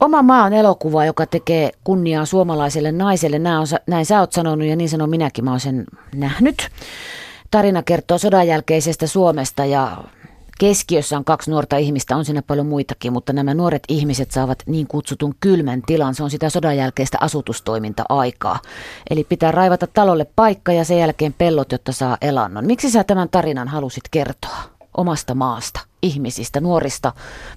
Oma 0.00 0.22
maa 0.22 0.44
on 0.44 0.52
elokuva, 0.52 1.04
joka 1.04 1.26
tekee 1.26 1.70
kunniaa 1.84 2.24
suomalaiselle 2.24 2.92
naiselle. 2.92 3.38
Näin, 3.38 3.58
on, 3.58 3.66
näin 3.86 4.06
sä 4.06 4.20
oot 4.20 4.32
sanonut 4.32 4.68
ja 4.68 4.76
niin 4.76 4.88
sanon 4.88 5.10
minäkin, 5.10 5.44
mä 5.44 5.50
oon 5.50 5.60
sen 5.60 5.84
nähnyt. 6.14 6.68
Tarina 7.50 7.82
kertoo 7.82 8.18
sodan 8.18 8.46
jälkeisestä 8.46 9.06
Suomesta 9.06 9.64
ja 9.64 9.96
keskiössä 10.58 11.16
on 11.16 11.24
kaksi 11.24 11.50
nuorta 11.50 11.76
ihmistä, 11.76 12.16
on 12.16 12.24
siinä 12.24 12.42
paljon 12.42 12.66
muitakin, 12.66 13.12
mutta 13.12 13.32
nämä 13.32 13.54
nuoret 13.54 13.82
ihmiset 13.88 14.30
saavat 14.30 14.58
niin 14.66 14.86
kutsutun 14.86 15.34
kylmän 15.40 15.82
tilan. 15.86 16.14
Se 16.14 16.22
on 16.22 16.30
sitä 16.30 16.50
sodan 16.50 16.76
jälkeistä 16.76 17.18
asutustoiminta-aikaa. 17.20 18.58
Eli 19.10 19.24
pitää 19.24 19.52
raivata 19.52 19.86
talolle 19.86 20.26
paikka 20.36 20.72
ja 20.72 20.84
sen 20.84 20.98
jälkeen 20.98 21.32
pellot, 21.32 21.72
jotta 21.72 21.92
saa 21.92 22.16
elannon. 22.20 22.66
Miksi 22.66 22.90
sä 22.90 23.04
tämän 23.04 23.28
tarinan 23.28 23.68
halusit 23.68 24.04
kertoa 24.10 24.79
omasta 24.96 25.34
maasta, 25.34 25.80
ihmisistä, 26.02 26.60
nuorista, 26.60 27.12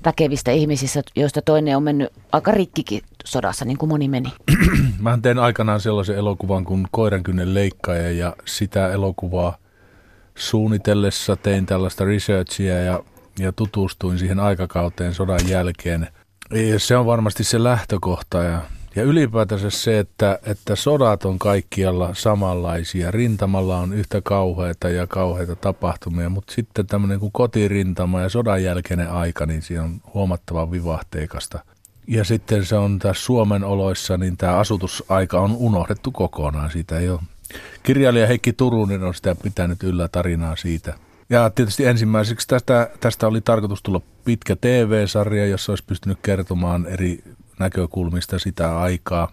väkevistä 0.05 0.51
ihmisistä, 0.51 1.01
joista 1.15 1.41
toinen 1.41 1.77
on 1.77 1.83
mennyt 1.83 2.13
aika 2.31 2.51
rikkikin 2.51 3.01
sodassa, 3.25 3.65
niin 3.65 3.77
kuin 3.77 3.89
moni 3.89 4.07
meni? 4.07 4.33
Mä 4.99 5.19
tein 5.21 5.39
aikanaan 5.39 5.81
sellaisen 5.81 6.17
elokuvan 6.17 6.65
kuin 6.65 6.87
Koirankynnen 6.91 7.53
leikkaaja 7.53 8.11
ja 8.11 8.35
sitä 8.45 8.91
elokuvaa 8.91 9.57
suunnitellessa 10.35 11.35
tein 11.35 11.65
tällaista 11.65 12.05
researchia 12.05 12.79
ja, 12.79 13.03
ja 13.39 13.51
tutustuin 13.51 14.19
siihen 14.19 14.39
aikakauteen 14.39 15.13
sodan 15.13 15.47
jälkeen. 15.47 16.07
Se 16.77 16.97
on 16.97 17.05
varmasti 17.05 17.43
se 17.43 17.63
lähtökohta 17.63 18.43
ja, 18.43 18.61
ja 18.95 19.03
ylipäätänsä 19.03 19.69
se, 19.69 19.99
että, 19.99 20.39
että 20.45 20.75
sodat 20.75 21.25
on 21.25 21.39
kaikkialla 21.39 22.09
samanlaisia. 22.13 23.11
Rintamalla 23.11 23.77
on 23.77 23.93
yhtä 23.93 24.21
kauheita 24.21 24.89
ja 24.89 25.07
kauheita 25.07 25.55
tapahtumia, 25.55 26.29
mutta 26.29 26.53
sitten 26.53 26.87
tämmöinen 26.87 27.19
kuin 27.19 27.31
kotirintama 27.31 28.21
ja 28.21 28.29
sodan 28.29 28.63
jälkeinen 28.63 29.11
aika, 29.11 29.45
niin 29.45 29.61
siinä 29.61 29.83
on 29.83 30.01
huomattavan 30.13 30.71
vivahteikasta. 30.71 31.59
Ja 32.07 32.23
sitten 32.23 32.65
se 32.65 32.75
on 32.75 32.99
tässä 32.99 33.23
Suomen 33.23 33.63
oloissa, 33.63 34.17
niin 34.17 34.37
tämä 34.37 34.57
asutusaika 34.57 35.39
on 35.39 35.51
unohdettu 35.51 36.11
kokonaan. 36.11 36.71
Siitä 36.71 36.99
ei 36.99 37.09
ole 37.09 37.19
Kirjailija 37.83 38.27
Heikki 38.27 38.53
Turunen 38.53 39.03
on 39.03 39.13
sitä 39.13 39.35
pitänyt 39.43 39.83
yllä 39.83 40.07
tarinaa 40.07 40.55
siitä. 40.55 40.93
Ja 41.29 41.49
tietysti 41.49 41.85
ensimmäiseksi 41.85 42.47
tästä, 42.47 42.89
tästä 42.99 43.27
oli 43.27 43.41
tarkoitus 43.41 43.83
tulla 43.83 44.01
pitkä 44.25 44.55
TV-sarja, 44.55 45.45
jossa 45.45 45.71
olisi 45.71 45.83
pystynyt 45.87 46.17
kertomaan 46.21 46.85
eri 46.85 47.23
näkökulmista 47.59 48.39
sitä 48.39 48.79
aikaa. 48.79 49.31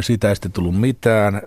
Siitä 0.00 0.28
ei 0.28 0.36
sitten 0.36 0.52
tullut 0.52 0.80
mitään. 0.80 1.42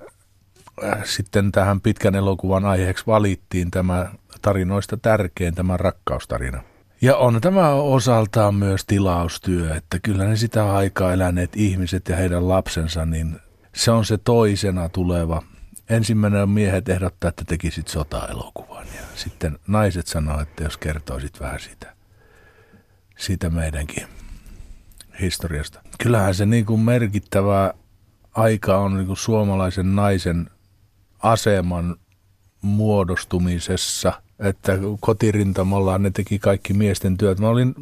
Sitten 1.03 1.51
tähän 1.51 1.81
pitkän 1.81 2.15
elokuvan 2.15 2.65
aiheeksi 2.65 3.03
valittiin 3.07 3.71
tämä 3.71 4.11
tarinoista 4.41 4.97
tärkein, 4.97 5.55
tämä 5.55 5.77
rakkaustarina. 5.77 6.63
Ja 7.01 7.17
on 7.17 7.41
tämä 7.41 7.69
osaltaan 7.69 8.55
myös 8.55 8.85
tilaustyö, 8.85 9.75
että 9.75 9.99
kyllä 9.99 10.25
ne 10.25 10.35
sitä 10.35 10.73
aikaa 10.75 11.13
eläneet 11.13 11.55
ihmiset 11.55 12.09
ja 12.09 12.15
heidän 12.15 12.49
lapsensa, 12.49 13.05
niin 13.05 13.39
se 13.75 13.91
on 13.91 14.05
se 14.05 14.17
toisena 14.17 14.89
tuleva. 14.89 15.41
Ensimmäinen 15.89 16.49
miehet 16.49 16.89
ehdottaa, 16.89 17.29
että 17.29 17.43
tekisit 17.45 17.87
sota-elokuvan 17.87 18.87
ja 18.95 19.01
sitten 19.15 19.59
naiset 19.67 20.07
sanoo, 20.07 20.41
että 20.41 20.63
jos 20.63 20.77
kertoisit 20.77 21.39
vähän 21.39 21.59
sitä, 21.59 21.93
siitä 23.17 23.49
meidänkin 23.49 24.07
historiasta. 25.21 25.81
Kyllähän 26.03 26.35
se 26.35 26.45
niin 26.45 26.65
kuin 26.65 26.79
merkittävä 26.79 27.73
aika 28.33 28.77
on 28.77 28.95
niin 28.97 29.07
kuin 29.07 29.17
suomalaisen 29.17 29.95
naisen 29.95 30.49
aseman 31.19 31.95
muodostumisessa, 32.61 34.21
että 34.39 34.77
kotirintamalla 34.99 35.97
ne 35.97 36.11
teki 36.11 36.39
kaikki 36.39 36.73
miesten 36.73 37.17
työt. 37.17 37.39
Mä 37.39 37.49
olin 37.49 37.75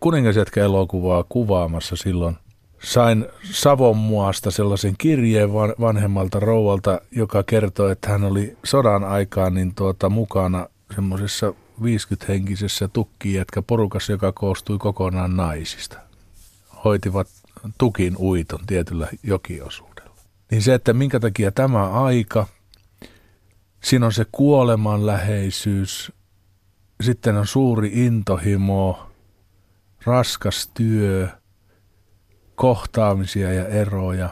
kuningasjätkä 0.00 0.64
elokuvaa 0.64 1.24
kuvaamassa 1.28 1.96
silloin– 1.96 2.36
sain 2.82 3.26
Savonmuasta 3.50 4.50
sellaisen 4.50 4.94
kirjeen 4.98 5.52
vanhemmalta 5.52 6.40
rouvalta, 6.40 7.00
joka 7.10 7.42
kertoi, 7.42 7.92
että 7.92 8.08
hän 8.08 8.24
oli 8.24 8.56
sodan 8.64 9.04
aikaan 9.04 9.54
niin 9.54 9.74
tuota, 9.74 10.08
mukana 10.08 10.66
semmoisessa 10.94 11.54
50-henkisessä 11.82 12.88
tukkijätkä 12.92 13.62
porukassa, 13.62 14.12
joka 14.12 14.32
koostui 14.32 14.78
kokonaan 14.78 15.36
naisista. 15.36 16.07
Hoitivat 16.84 17.28
tukin 17.78 18.16
uiton 18.16 18.66
tietyllä 18.66 19.08
jokiosuudella. 19.22 20.16
Niin 20.50 20.62
se, 20.62 20.74
että 20.74 20.92
minkä 20.92 21.20
takia 21.20 21.52
tämä 21.52 21.90
aika, 21.90 22.46
siinä 23.84 24.06
on 24.06 24.12
se 24.12 24.26
kuolemanläheisyys, 24.32 26.12
sitten 27.00 27.36
on 27.36 27.46
suuri 27.46 27.90
intohimo, 28.06 29.10
raskas 30.04 30.70
työ– 30.74 31.28
kohtaamisia 32.58 33.52
ja 33.52 33.68
eroja. 33.68 34.28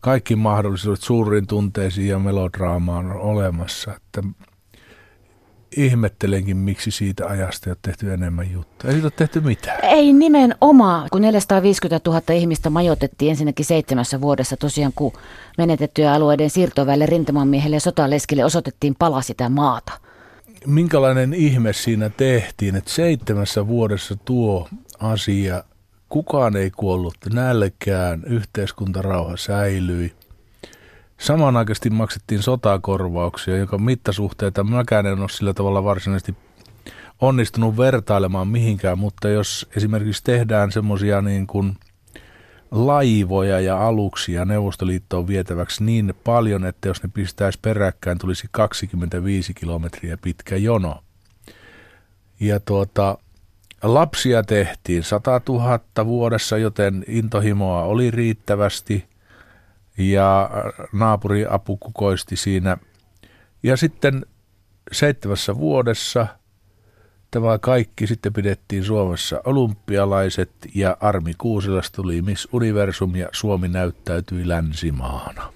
Kaikki 0.00 0.36
mahdollisuudet 0.36 1.02
suurin 1.02 1.46
tunteisiin 1.46 2.08
ja 2.08 2.18
melodraamaan 2.18 3.06
on 3.06 3.20
olemassa. 3.20 3.94
Että 3.96 4.22
ihmettelenkin, 5.76 6.56
miksi 6.56 6.90
siitä 6.90 7.26
ajasta 7.26 7.66
ei 7.66 7.70
ole 7.70 7.78
tehty 7.82 8.12
enemmän 8.12 8.52
juttuja. 8.52 8.88
Ei 8.90 8.92
siitä 8.92 9.06
ole 9.06 9.12
tehty 9.16 9.40
mitään. 9.40 9.84
Ei 9.84 10.12
nimenomaan, 10.12 11.08
kun 11.12 11.20
450 11.22 12.10
000 12.10 12.22
ihmistä 12.34 12.70
majoitettiin 12.70 13.30
ensinnäkin 13.30 13.64
seitsemässä 13.64 14.20
vuodessa 14.20 14.56
tosiaan, 14.56 14.92
kun 14.94 15.12
menetettyjä 15.58 16.12
alueiden 16.12 16.50
siirtoväelle 16.50 17.06
rintamamiehelle 17.06 17.76
ja 17.76 17.80
sotaleskille 17.80 18.44
osoitettiin 18.44 18.94
pala 18.98 19.22
sitä 19.22 19.48
maata. 19.48 19.92
Minkälainen 20.66 21.34
ihme 21.34 21.72
siinä 21.72 22.08
tehtiin, 22.08 22.76
että 22.76 22.90
seitsemässä 22.90 23.66
vuodessa 23.66 24.16
tuo 24.24 24.68
asia 24.98 25.64
Kukaan 26.12 26.56
ei 26.56 26.70
kuollut 26.70 27.14
nälkään, 27.32 28.22
yhteiskuntarauha 28.26 29.36
säilyi. 29.36 30.12
Samanaikaisesti 31.22 31.90
maksettiin 31.90 32.42
sotakorvauksia, 32.42 33.56
joka 33.56 33.78
mittasuhteita 33.78 34.64
mäkään 34.64 35.06
en 35.06 35.20
ole 35.20 35.28
sillä 35.28 35.54
tavalla 35.54 35.84
varsinaisesti 35.84 36.36
onnistunut 37.20 37.76
vertailemaan 37.76 38.48
mihinkään, 38.48 38.98
mutta 38.98 39.28
jos 39.28 39.66
esimerkiksi 39.76 40.24
tehdään 40.24 40.72
semmoisia 40.72 41.22
niin 41.22 41.46
kuin 41.46 41.76
laivoja 42.70 43.60
ja 43.60 43.86
aluksia 43.86 44.44
Neuvostoliittoon 44.44 45.26
vietäväksi 45.26 45.84
niin 45.84 46.14
paljon, 46.24 46.66
että 46.66 46.88
jos 46.88 47.02
ne 47.02 47.10
pistäisi 47.14 47.58
peräkkäin, 47.62 48.18
tulisi 48.18 48.48
25 48.50 49.54
kilometriä 49.54 50.16
pitkä 50.22 50.56
jono. 50.56 51.04
Ja 52.40 52.60
tuota, 52.60 53.18
Lapsia 53.82 54.42
tehtiin 54.42 55.02
100 55.02 55.40
000 55.48 55.80
vuodessa, 56.04 56.58
joten 56.58 57.04
intohimoa 57.08 57.82
oli 57.82 58.10
riittävästi 58.10 59.11
ja 59.98 60.50
naapuri 60.92 61.46
apu 61.50 61.76
kukoisti 61.76 62.36
siinä. 62.36 62.76
Ja 63.62 63.76
sitten 63.76 64.26
seitsemässä 64.92 65.56
vuodessa 65.56 66.26
tämä 67.30 67.58
kaikki 67.58 68.06
sitten 68.06 68.32
pidettiin 68.32 68.84
Suomessa 68.84 69.40
olympialaiset 69.44 70.50
ja 70.74 70.96
Armi 71.00 71.32
Kuusilasta 71.38 71.96
tuli 71.96 72.22
Miss 72.22 72.48
Universum 72.52 73.16
ja 73.16 73.28
Suomi 73.32 73.68
näyttäytyi 73.68 74.48
länsimaana. 74.48 75.52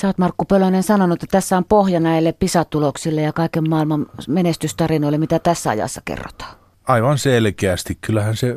Sä 0.00 0.06
oot 0.06 0.18
Markku 0.18 0.44
Pölönen 0.44 0.82
sanonut, 0.82 1.22
että 1.22 1.32
tässä 1.32 1.56
on 1.56 1.64
pohja 1.64 2.00
näille 2.00 2.32
pisatuloksille 2.32 3.22
ja 3.22 3.32
kaiken 3.32 3.70
maailman 3.70 4.06
menestystarinoille, 4.28 5.18
mitä 5.18 5.38
tässä 5.38 5.70
ajassa 5.70 6.02
kerrotaan 6.04 6.62
aivan 6.84 7.18
selkeästi. 7.18 7.98
Kyllähän 8.00 8.36
se 8.36 8.56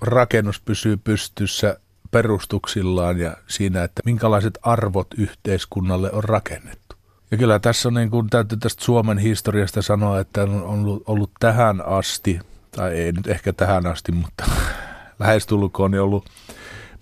rakennus 0.00 0.60
pysyy 0.60 0.96
pystyssä 0.96 1.80
perustuksillaan 2.14 3.18
ja 3.18 3.36
siinä, 3.46 3.84
että 3.84 4.02
minkälaiset 4.04 4.58
arvot 4.62 5.06
yhteiskunnalle 5.18 6.12
on 6.12 6.24
rakennettu. 6.24 6.96
Ja 7.30 7.36
kyllä 7.36 7.58
tässä 7.58 7.88
on 7.88 7.94
niin 7.94 8.10
kuin 8.10 8.30
täytyy 8.30 8.58
tästä 8.58 8.84
Suomen 8.84 9.18
historiasta 9.18 9.82
sanoa, 9.82 10.20
että 10.20 10.42
on 10.42 10.62
ollut, 10.62 11.02
ollut 11.06 11.30
tähän 11.40 11.86
asti, 11.86 12.40
tai 12.70 12.94
ei 12.94 13.12
nyt 13.12 13.26
ehkä 13.26 13.52
tähän 13.52 13.86
asti, 13.86 14.12
mutta 14.12 14.44
lähestulkoon 15.20 15.90
niin 15.90 16.00
ollut 16.00 16.28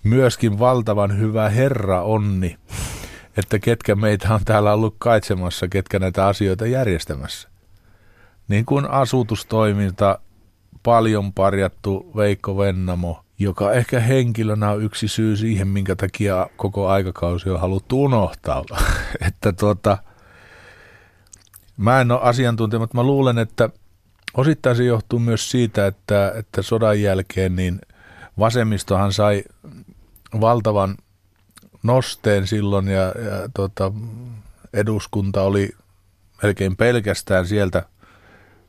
myöskin 0.03 0.59
valtavan 0.59 1.19
hyvä 1.19 1.49
herra 1.49 2.01
onni, 2.01 2.57
että 3.37 3.59
ketkä 3.59 3.95
meitä 3.95 4.33
on 4.33 4.41
täällä 4.45 4.73
ollut 4.73 4.95
kaitsemassa, 4.97 5.67
ketkä 5.67 5.99
näitä 5.99 6.27
asioita 6.27 6.65
järjestämässä 6.65 7.49
niin 8.47 8.65
kuin 8.65 8.89
asutustoiminta, 8.89 10.19
paljon 10.83 11.33
parjattu 11.33 12.11
Veikko 12.15 12.57
Vennamo, 12.57 13.22
joka 13.43 13.73
ehkä 13.73 13.99
henkilönä 13.99 14.71
on 14.71 14.83
yksi 14.83 15.07
syy 15.07 15.37
siihen, 15.37 15.67
minkä 15.67 15.95
takia 15.95 16.49
koko 16.57 16.87
aikakausi 16.87 17.49
on 17.49 17.59
haluttu 17.59 18.03
unohtaa. 18.03 18.63
että 19.27 19.53
tuota, 19.53 19.97
mä 21.77 22.01
en 22.01 22.11
ole 22.11 22.19
asiantuntija, 22.23 22.79
mutta 22.79 22.97
mä 22.97 23.03
luulen, 23.03 23.37
että 23.37 23.69
osittain 24.33 24.75
se 24.75 24.83
johtuu 24.83 25.19
myös 25.19 25.51
siitä, 25.51 25.87
että, 25.87 26.33
että 26.35 26.61
sodan 26.61 27.01
jälkeen 27.01 27.55
niin 27.55 27.81
vasemmistohan 28.39 29.13
sai 29.13 29.43
valtavan 30.41 30.97
nosteen 31.83 32.47
silloin 32.47 32.87
ja, 32.87 33.01
ja 33.01 33.49
tuota, 33.55 33.91
eduskunta 34.73 35.41
oli 35.41 35.69
melkein 36.43 36.77
pelkästään 36.77 37.47
sieltä 37.47 37.85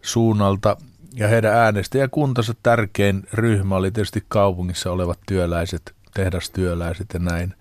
suunnalta 0.02 0.76
ja 1.16 1.28
heidän 1.28 1.54
äänestäjäkuntansa 1.54 2.54
tärkein 2.62 3.26
ryhmä 3.32 3.76
oli 3.76 3.90
tietysti 3.90 4.24
kaupungissa 4.28 4.92
olevat 4.92 5.18
työläiset, 5.26 5.94
tehdastyöläiset 6.14 7.06
ja 7.14 7.18
näin. 7.18 7.54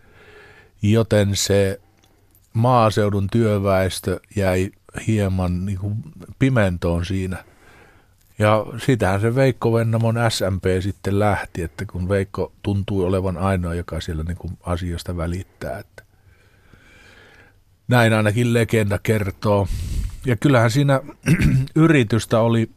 Joten 0.82 1.36
se 1.36 1.80
maaseudun 2.54 3.28
työväestö 3.32 4.20
jäi 4.36 4.72
hieman 5.08 5.66
niin 5.66 5.78
kuin 5.78 5.96
pimentoon 6.40 7.06
siinä. 7.06 7.44
Ja 8.40 8.66
sitähän 8.78 9.22
se 9.22 9.36
Veikko 9.36 9.74
Vennamon 9.74 10.16
SMP 10.30 10.64
sitten 10.80 11.20
lähti, 11.20 11.62
että 11.62 11.86
kun 11.86 12.10
Veikko 12.10 12.52
tuntui 12.64 13.06
olevan 13.06 13.38
ainoa, 13.38 13.74
joka 13.74 14.02
siellä 14.02 14.24
niin 14.24 14.38
kuin 14.38 14.58
asiasta 14.64 15.18
välittää. 15.18 15.80
Että 15.80 16.04
näin 17.88 18.14
ainakin 18.14 18.54
legenda 18.54 19.00
kertoo. 19.04 19.68
Ja 20.26 20.36
kyllähän 20.36 20.72
siinä 20.72 21.02
yritystä 21.76 22.40
oli, 22.40 22.70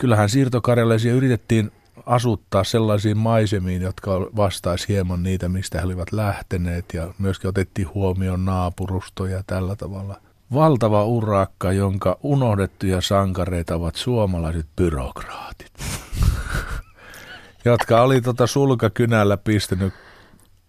kyllähän 0.00 0.28
siirtokarjalaisia 0.28 1.14
yritettiin 1.14 1.72
asuttaa 2.06 2.64
sellaisiin 2.64 3.16
maisemiin, 3.18 3.82
jotka 3.82 4.20
vastaisi 4.36 4.88
hieman 4.88 5.22
niitä, 5.22 5.48
mistä 5.48 5.78
he 5.78 5.84
olivat 5.84 6.12
lähteneet 6.12 6.84
ja 6.94 7.14
myöskin 7.18 7.48
otettiin 7.48 7.94
huomioon 7.94 8.44
naapurustoja 8.44 9.36
ja 9.36 9.42
tällä 9.46 9.76
tavalla. 9.76 10.20
Valtava 10.54 11.04
urakka, 11.04 11.72
jonka 11.72 12.18
unohdettuja 12.22 13.00
sankareita 13.00 13.74
ovat 13.74 13.96
suomalaiset 13.96 14.66
byrokraatit, 14.76 15.72
jotka 17.64 18.02
oli 18.02 18.20
tota 18.20 18.46
sulkakynällä 18.46 19.36
pistänyt 19.36 19.94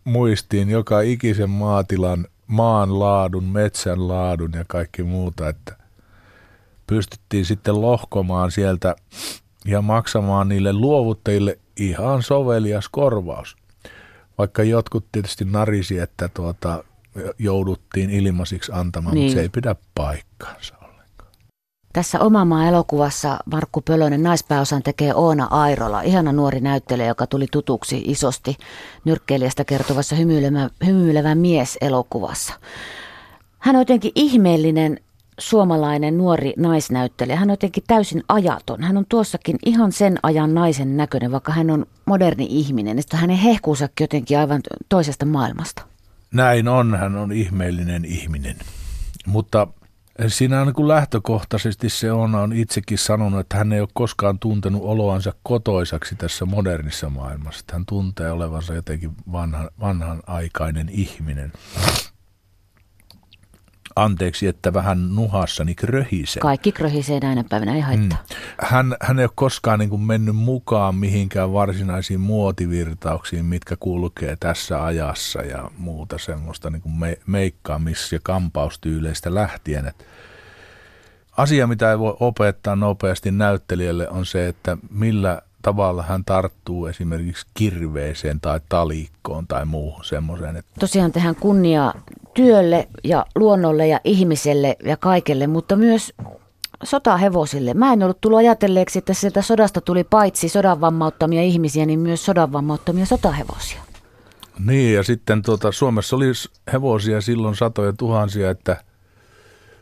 muistiin 0.03 0.69
joka 0.69 1.01
ikisen 1.01 1.49
maatilan 1.49 2.27
maan 2.47 2.99
laadun, 2.99 3.43
metsän 3.43 4.07
laadun 4.07 4.51
ja 4.55 4.65
kaikki 4.67 5.03
muuta, 5.03 5.49
että 5.49 5.78
pystyttiin 6.89 7.45
sitten 7.45 7.81
lohkomaan 7.81 8.51
sieltä 8.51 8.95
ja 9.65 9.81
maksamaan 9.81 10.50
niille 10.50 10.74
luovuttajille 10.74 11.59
ihan 11.77 12.24
sovelias 12.24 12.89
korvaus. 12.89 13.57
Vaikka 14.38 14.63
jotkut 14.63 15.06
tietysti 15.12 15.45
narisi, 15.45 16.00
että 16.00 16.30
tuota, 16.33 16.83
jouduttiin 17.39 18.09
ilmaisiksi 18.09 18.71
antamaan, 18.75 19.15
niin. 19.15 19.25
mutta 19.25 19.36
se 19.36 19.41
ei 19.41 19.50
pidä 19.50 19.75
paikkaansa 19.95 20.75
ollenkaan. 20.81 21.31
Tässä 21.94 22.19
Oma 22.19 22.45
maa 22.45 22.68
elokuvassa 22.68 23.39
Markku 23.51 23.81
Pölönen 23.81 24.24
naispääosan 24.24 24.83
tekee 24.83 25.13
Oona 25.13 25.45
Airola, 25.45 26.01
ihana 26.01 26.31
nuori 26.31 26.59
näyttelijä, 26.59 27.07
joka 27.07 27.27
tuli 27.27 27.45
tutuksi 27.51 28.03
isosti 28.06 28.57
nyrkkeilijästä 29.06 29.65
kertovassa 29.65 30.15
hymyilevä, 30.15 30.69
hymyilevä 30.86 31.36
mies 31.36 31.77
elokuvassa. 31.81 32.53
Hän 33.59 33.75
on 33.75 33.81
jotenkin 33.81 34.12
ihmeellinen 34.15 35.00
suomalainen 35.39 36.18
nuori 36.18 36.53
naisnäyttelijä. 36.57 37.36
Hän 37.36 37.50
on 37.50 37.53
jotenkin 37.53 37.83
täysin 37.88 38.24
ajaton. 38.27 38.83
Hän 38.83 38.97
on 38.97 39.06
tuossakin 39.09 39.59
ihan 39.65 39.91
sen 39.91 40.19
ajan 40.24 40.53
naisen 40.53 40.97
näköinen, 40.97 41.31
vaikka 41.31 41.51
hän 41.51 41.69
on 41.69 41.86
moderni 42.06 42.47
ihminen. 42.50 42.97
Ja 42.97 43.18
hänen 43.18 43.38
hehkuusakin 43.38 44.03
jotenkin 44.03 44.39
aivan 44.39 44.62
toisesta 44.89 45.25
maailmasta. 45.25 45.81
Näin 46.33 46.68
on, 46.68 46.95
hän 46.95 47.15
on 47.15 47.31
ihmeellinen 47.31 48.06
ihminen. 48.06 48.56
Mutta 49.27 49.68
siinä 50.27 50.62
on 50.62 50.74
niin 50.77 50.88
lähtökohtaisesti 50.88 51.89
se 51.89 52.12
on, 52.12 52.36
on 52.36 52.53
itsekin 52.53 52.97
sanonut, 52.97 53.39
että 53.39 53.57
hän 53.57 53.74
ei 53.74 53.81
ole 53.81 53.89
koskaan 53.94 54.39
tuntenut 54.39 54.81
oloansa 54.83 55.33
kotoisaksi 55.44 56.15
tässä 56.15 56.45
modernissa 56.45 57.09
maailmassa. 57.09 57.65
Hän 57.71 57.86
tuntee 57.86 58.31
olevansa 58.31 58.74
jotenkin 58.74 59.12
vanhan, 59.31 59.69
vanhan 59.80 60.21
aikainen 60.27 60.89
ihminen 60.89 61.51
anteeksi, 64.04 64.48
että 64.48 64.74
vähän 64.74 65.16
nuhassani 65.16 65.75
kröhisee. 65.75 66.42
Kaikki 66.42 66.72
kröhisee 66.72 67.19
näinä 67.19 67.44
päivänä, 67.50 67.75
ei 67.75 67.81
haittaa. 67.81 68.18
Mm. 68.30 68.36
Hän, 68.62 68.96
hän 69.01 69.19
ei 69.19 69.25
ole 69.25 69.31
koskaan 69.36 69.80
niin 69.80 69.90
kuin 69.90 70.01
mennyt 70.01 70.36
mukaan 70.36 70.96
mihinkään 70.96 71.54
varsinaisiin 71.54 72.19
muotivirtauksiin, 72.19 73.46
mitkä 73.46 73.75
kulkee 73.80 74.38
tässä 74.40 74.84
ajassa 74.84 75.42
ja 75.42 75.72
muuta 75.78 76.18
semmoista 76.18 76.69
niin 76.69 76.81
kuin 76.81 76.96
me, 76.96 77.18
meikkaamis- 77.28 78.13
ja 78.13 78.19
kampaustyyleistä 78.24 79.34
lähtien. 79.34 79.88
Et 79.88 80.06
asia, 81.38 81.68
mitä 81.68 81.92
ei 81.92 82.00
voi 82.00 82.18
opettaa 82.19 82.75
nopeasti 82.75 83.31
näyttelijälle, 83.31 84.10
on 84.10 84.25
se, 84.25 84.48
että 84.48 84.78
millä 84.90 85.42
tavalla 85.62 86.04
hän 86.04 86.25
tarttuu 86.25 86.86
esimerkiksi 86.86 87.48
kirveeseen 87.54 88.42
tai 88.42 88.60
talikkoon 88.69 89.48
tai 89.48 89.66
muuhun 89.66 90.06
semmoiseen. 90.06 90.63
Tosiaan 90.80 91.12
tehdään 91.12 91.36
kunnia 91.36 91.94
työlle 92.33 92.87
ja 93.03 93.25
luonnolle 93.35 93.87
ja 93.87 93.99
ihmiselle 94.03 94.77
ja 94.83 94.97
kaikelle, 94.97 95.47
mutta 95.47 95.75
myös 95.75 96.13
sotahevosille. 96.83 97.73
Mä 97.73 97.93
en 97.93 98.03
ollut 98.03 98.21
tullut 98.21 98.39
ajatelleeksi, 98.39 98.99
että 98.99 99.13
sieltä 99.13 99.41
sodasta 99.41 99.81
tuli 99.81 100.03
paitsi 100.03 100.49
sodan 100.49 100.81
vammauttamia 100.81 101.41
ihmisiä, 101.41 101.85
niin 101.85 101.99
myös 101.99 102.25
sodan 102.25 102.51
vammauttamia 102.51 103.05
sotahevosia. 103.05 103.81
Niin, 104.65 104.95
ja 104.95 105.03
sitten 105.03 105.41
tuota, 105.41 105.71
Suomessa 105.71 106.15
oli 106.15 106.25
hevosia 106.73 107.21
silloin 107.21 107.55
satoja 107.55 107.93
tuhansia, 107.93 108.49
että 108.49 108.83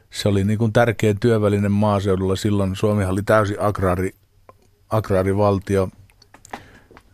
se 0.09 0.29
oli 0.29 0.44
niin 0.44 0.59
kuin 0.59 0.73
tärkeä 0.73 1.13
työväline 1.19 1.69
maaseudulla. 1.69 2.35
Silloin 2.35 2.75
Suomi 2.75 3.05
oli 3.05 3.21
täysin 3.23 3.61
agraari, 3.61 4.11
agraarivaltio. 4.89 5.89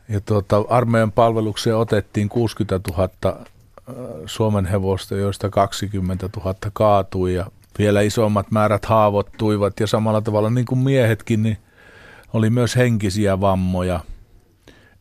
Ja 0.10 0.22
tuota, 0.22 0.66
armeijan 0.70 1.12
palvelukseen 1.12 1.76
otettiin 1.76 2.30
60 2.30 2.92
000 2.98 3.46
Suomen 4.26 4.66
hevosta, 4.66 5.16
joista 5.16 5.50
20 5.50 6.30
000 6.38 6.56
kaatui 6.74 7.34
ja 7.34 7.46
vielä 7.80 8.02
isommat 8.02 8.52
määrät 8.52 8.86
haavoittuivat 8.86 9.80
ja 9.80 9.88
samalla 9.88 10.22
tavalla 10.22 10.50
niin 10.50 10.66
kuin 10.66 10.80
miehetkin, 10.80 11.44
niin 11.44 11.58
oli 12.34 12.50
myös 12.50 12.76
henkisiä 12.76 13.42
vammoja. 13.42 14.00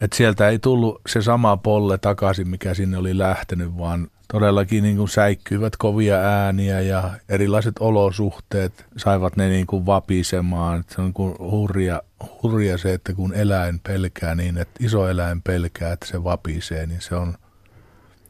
Et 0.00 0.12
sieltä 0.12 0.48
ei 0.48 0.58
tullut 0.58 1.00
se 1.08 1.22
sama 1.22 1.56
polle 1.56 1.98
takaisin, 1.98 2.48
mikä 2.48 2.74
sinne 2.74 2.98
oli 2.98 3.18
lähtenyt, 3.18 3.78
vaan 3.78 4.08
todellakin 4.32 4.82
niin 4.82 4.96
kuin 4.96 5.08
säikkyivät 5.08 5.76
kovia 5.76 6.16
ääniä 6.16 6.80
ja 6.80 7.10
erilaiset 7.28 7.74
olosuhteet 7.80 8.86
saivat 8.96 9.36
ne 9.36 9.48
niin 9.48 9.66
kuin 9.66 9.86
vapisemaan. 9.86 10.84
Se 10.88 11.00
on 11.00 11.04
niin 11.04 11.14
kuin 11.14 11.34
hurja, 11.38 12.02
hurja 12.42 12.78
se, 12.78 12.94
että 12.94 13.12
kun 13.12 13.34
eläin 13.34 13.80
pelkää 13.80 14.34
niin, 14.34 14.58
että 14.58 14.84
iso 14.84 15.08
eläin 15.08 15.42
pelkää, 15.42 15.92
että 15.92 16.06
se 16.06 16.24
vapisee, 16.24 16.86
niin 16.86 17.00
se 17.00 17.14
on 17.14 17.34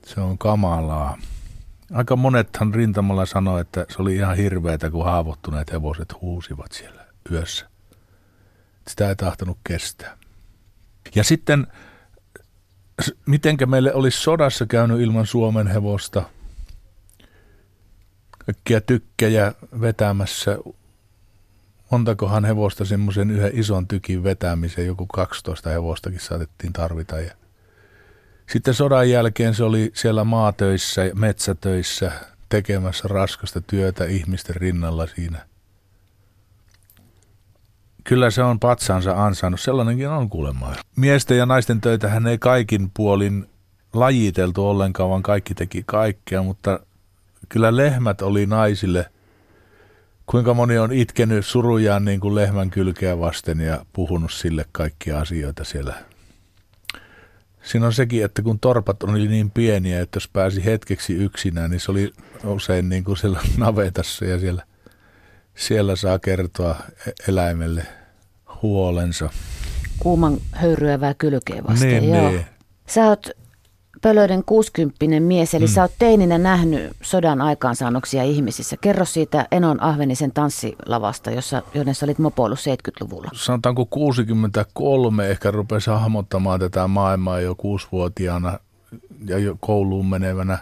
se 0.06 0.20
on 0.20 0.38
kamalaa. 0.38 1.18
Aika 1.92 2.16
monethan 2.16 2.74
rintamalla 2.74 3.26
sanoi, 3.26 3.60
että 3.60 3.86
se 3.88 4.02
oli 4.02 4.14
ihan 4.16 4.36
hirveätä, 4.36 4.90
kun 4.90 5.04
haavoittuneet 5.04 5.72
hevoset 5.72 6.20
huusivat 6.20 6.72
siellä 6.72 7.06
yössä. 7.30 7.68
Sitä 8.88 9.08
ei 9.08 9.16
tahtonut 9.16 9.58
kestää. 9.64 10.18
Ja 11.14 11.24
sitten, 11.24 11.66
mitenkä 13.26 13.66
meille 13.66 13.94
olisi 13.94 14.20
sodassa 14.20 14.66
käynyt 14.66 15.00
ilman 15.00 15.26
Suomen 15.26 15.66
hevosta, 15.66 16.22
kaikkia 18.46 18.80
tykkejä 18.80 19.52
vetämässä, 19.80 20.58
montakohan 21.90 22.44
hevosta 22.44 22.84
semmoisen 22.84 23.30
yhden 23.30 23.50
ison 23.54 23.88
tykin 23.88 24.24
vetämiseen, 24.24 24.86
joku 24.86 25.06
12 25.06 25.70
hevostakin 25.70 26.20
saatettiin 26.20 26.72
tarvita. 26.72 27.20
Ja 27.20 27.34
sitten 28.50 28.74
sodan 28.74 29.10
jälkeen 29.10 29.54
se 29.54 29.64
oli 29.64 29.90
siellä 29.94 30.24
maatöissä, 30.24 31.10
metsätöissä, 31.14 32.12
tekemässä 32.48 33.08
raskasta 33.08 33.60
työtä 33.60 34.04
ihmisten 34.04 34.56
rinnalla 34.56 35.06
siinä. 35.06 35.46
Kyllä 38.04 38.30
se 38.30 38.42
on 38.42 38.60
patsansa 38.60 39.24
ansainnut, 39.24 39.60
sellainenkin 39.60 40.08
on 40.08 40.30
kuulemma. 40.30 40.72
Miesten 40.96 41.38
ja 41.38 41.46
naisten 41.46 41.80
töitä 41.80 42.08
hän 42.08 42.26
ei 42.26 42.38
kaikin 42.38 42.90
puolin 42.94 43.46
lajiteltu 43.92 44.68
ollenkaan, 44.68 45.10
vaan 45.10 45.22
kaikki 45.22 45.54
teki 45.54 45.82
kaikkea, 45.86 46.42
mutta 46.42 46.80
kyllä 47.48 47.76
lehmät 47.76 48.22
oli 48.22 48.46
naisille. 48.46 49.10
Kuinka 50.26 50.54
moni 50.54 50.78
on 50.78 50.92
itkenyt 50.92 51.46
surujaan 51.46 52.04
niin 52.04 52.20
kuin 52.20 52.34
lehmän 52.34 52.70
kylkeä 52.70 53.18
vasten 53.18 53.60
ja 53.60 53.86
puhunut 53.92 54.32
sille 54.32 54.64
kaikkia 54.72 55.20
asioita 55.20 55.64
siellä 55.64 55.94
Siinä 57.62 57.86
on 57.86 57.92
sekin, 57.92 58.24
että 58.24 58.42
kun 58.42 58.58
torpat 58.60 59.02
oli 59.02 59.28
niin 59.28 59.50
pieniä, 59.50 60.00
että 60.00 60.16
jos 60.16 60.28
pääsi 60.28 60.64
hetkeksi 60.64 61.14
yksinään, 61.14 61.70
niin 61.70 61.80
se 61.80 61.90
oli 61.90 62.12
usein 62.44 62.88
niin 62.88 63.04
kuin 63.04 63.16
siellä 63.16 63.40
navetassa 63.56 64.24
ja 64.24 64.38
siellä, 64.38 64.62
siellä 65.54 65.96
saa 65.96 66.18
kertoa 66.18 66.76
e- 67.06 67.10
eläimelle 67.28 67.86
huolensa. 68.62 69.30
Kuuman 69.98 70.38
höyryävää 70.52 71.14
kylkeä 71.14 71.64
vasten, 71.64 71.88
niin, 71.88 72.14
joo. 72.14 72.30
Niin. 72.30 72.46
Sä 72.86 73.04
oot 73.04 73.30
Pölöiden 74.02 74.44
60 74.44 75.20
mies, 75.20 75.54
eli 75.54 75.64
mm. 75.64 75.68
sä 75.68 75.82
oot 75.82 75.92
teininä 75.98 76.38
nähnyt 76.38 76.96
sodan 77.02 77.40
aikaansaannoksia 77.40 78.22
ihmisissä. 78.22 78.76
Kerro 78.80 79.04
siitä 79.04 79.46
Enon 79.52 79.82
Ahvenisen 79.82 80.32
tanssilavasta, 80.32 81.30
jossa, 81.30 81.62
jossa 81.74 82.06
olit 82.06 82.18
mopoillut 82.18 82.58
70-luvulla. 82.58 83.30
Sanotaanko 83.34 83.86
63 83.86 85.30
ehkä 85.30 85.50
rupesi 85.50 85.90
hahmottamaan 85.90 86.60
tätä 86.60 86.88
maailmaa 86.88 87.40
jo 87.40 87.54
kuusivuotiaana 87.54 88.58
ja 89.26 89.38
jo 89.38 89.56
kouluun 89.60 90.06
menevänä. 90.06 90.58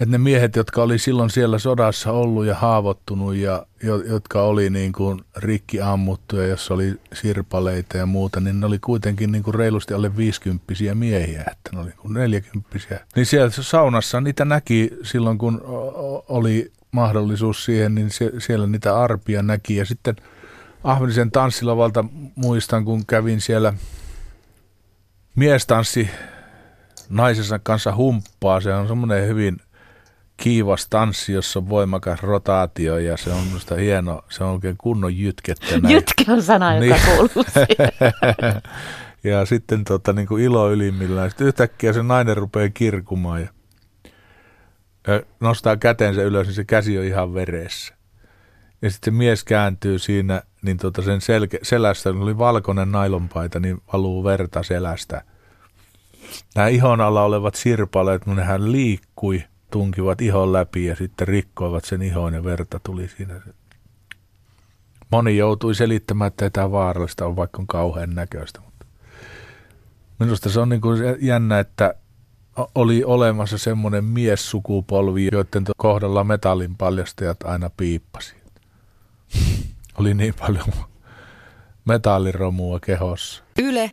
Että 0.00 0.12
ne 0.12 0.18
miehet, 0.18 0.56
jotka 0.56 0.82
oli 0.82 0.98
silloin 0.98 1.30
siellä 1.30 1.58
sodassa 1.58 2.12
ollut 2.12 2.46
ja 2.46 2.54
haavoittunut 2.54 3.34
ja 3.34 3.66
jo, 3.82 4.02
jotka 4.02 4.42
oli 4.42 4.70
niin 4.70 4.92
kuin 4.92 5.20
rikki 5.36 5.80
ammuttuja, 5.80 6.46
jossa 6.46 6.74
oli 6.74 7.00
sirpaleita 7.14 7.96
ja 7.96 8.06
muuta, 8.06 8.40
niin 8.40 8.60
ne 8.60 8.66
oli 8.66 8.78
kuitenkin 8.78 9.32
niin 9.32 9.42
kuin 9.42 9.54
reilusti 9.54 9.94
alle 9.94 10.16
50 10.16 10.64
miehiä, 10.94 11.44
että 11.52 11.70
ne 11.72 11.80
oli 11.80 11.90
niin 12.04 12.14
40 12.14 12.68
Niin 13.16 13.26
siellä 13.26 13.50
saunassa 13.50 14.20
niitä 14.20 14.44
näki 14.44 14.90
silloin, 15.02 15.38
kun 15.38 15.60
oli 16.28 16.72
mahdollisuus 16.90 17.64
siihen, 17.64 17.94
niin 17.94 18.10
siellä 18.38 18.66
niitä 18.66 19.00
arpia 19.00 19.42
näki. 19.42 19.76
Ja 19.76 19.84
sitten 19.84 20.16
Ahvenisen 20.84 21.30
tanssilavalta 21.30 22.04
muistan, 22.34 22.84
kun 22.84 23.06
kävin 23.06 23.40
siellä 23.40 23.72
miestanssi 25.34 26.10
naisensa 27.08 27.58
kanssa 27.58 27.96
humppaa. 27.96 28.60
Se 28.60 28.74
on 28.74 28.88
semmoinen 28.88 29.28
hyvin 29.28 29.56
kiivas 30.36 30.86
tanssi, 30.88 31.32
jossa 31.32 31.58
on 31.58 31.68
voimakas 31.68 32.22
rotaatio 32.22 32.98
ja 32.98 33.16
se 33.16 33.32
on 33.32 33.44
minusta 33.46 33.74
hieno, 33.74 34.24
se 34.28 34.44
on 34.44 34.50
oikein 34.50 34.76
kunnon 34.78 35.18
jytkettä. 35.18 35.78
Näin. 35.80 35.94
Jytke 35.94 36.32
on 36.32 36.42
sana, 36.42 36.72
niin. 36.72 36.88
joka 36.88 37.00
kuuluu 37.06 37.44
Ja 39.24 39.46
sitten 39.46 39.84
tota, 39.84 40.12
niin 40.12 40.28
kuin 40.28 40.44
ilo 40.44 40.72
ylimmillään. 40.72 41.30
Sitten 41.30 41.46
yhtäkkiä 41.46 41.92
se 41.92 42.02
nainen 42.02 42.36
rupeaa 42.36 42.68
kirkumaan 42.68 43.40
ja, 43.42 43.48
ja 45.06 45.22
nostaa 45.40 45.76
kätensä 45.76 46.22
ylös, 46.22 46.46
niin 46.46 46.54
se 46.54 46.64
käsi 46.64 46.98
on 46.98 47.04
ihan 47.04 47.34
veressä. 47.34 47.94
Ja 48.82 48.90
sitten 48.90 49.12
se 49.12 49.18
mies 49.18 49.44
kääntyy 49.44 49.98
siinä, 49.98 50.42
niin 50.62 50.76
tota 50.76 51.02
sen 51.02 51.20
selke, 51.20 51.58
selästä, 51.62 52.12
kun 52.12 52.22
oli 52.22 52.38
valkoinen 52.38 52.92
nailonpaita, 52.92 53.60
niin 53.60 53.82
valuu 53.92 54.24
verta 54.24 54.62
selästä. 54.62 55.22
Nämä 56.54 56.68
ihon 56.68 57.00
alla 57.00 57.22
olevat 57.22 57.54
sirpaleet, 57.54 58.24
kun 58.24 58.36
nehän 58.36 58.72
liikkui– 58.72 59.44
tunkivat 59.76 60.20
ihon 60.20 60.52
läpi 60.52 60.84
ja 60.84 60.96
sitten 60.96 61.28
rikkoivat 61.28 61.84
sen 61.84 62.02
ihon 62.02 62.34
ja 62.34 62.44
verta 62.44 62.80
tuli 62.82 63.08
siinä. 63.08 63.40
Moni 65.10 65.36
joutui 65.36 65.74
selittämään, 65.74 66.28
että 66.28 66.50
tämä 66.50 66.70
vaarallista 66.70 67.26
on, 67.26 67.36
vaikka 67.36 67.58
on 67.58 67.66
kauhean 67.66 68.14
näköistä. 68.14 68.60
Mutta 68.60 68.86
minusta 70.18 70.48
se 70.48 70.60
on 70.60 70.68
niin 70.68 70.80
kuin 70.80 70.98
jännä, 71.20 71.58
että 71.58 71.94
oli 72.74 73.04
olemassa 73.04 73.58
semmoinen 73.58 74.04
miessukupolvi, 74.04 75.28
joiden 75.32 75.64
kohdalla 75.76 76.24
metallin 76.24 76.76
paljastajat 76.76 77.42
aina 77.44 77.70
piippasi. 77.76 78.34
Oli 80.00 80.14
niin 80.14 80.34
paljon 80.40 80.72
metalliromua 81.84 82.80
kehossa. 82.80 83.42
Yle, 83.62 83.90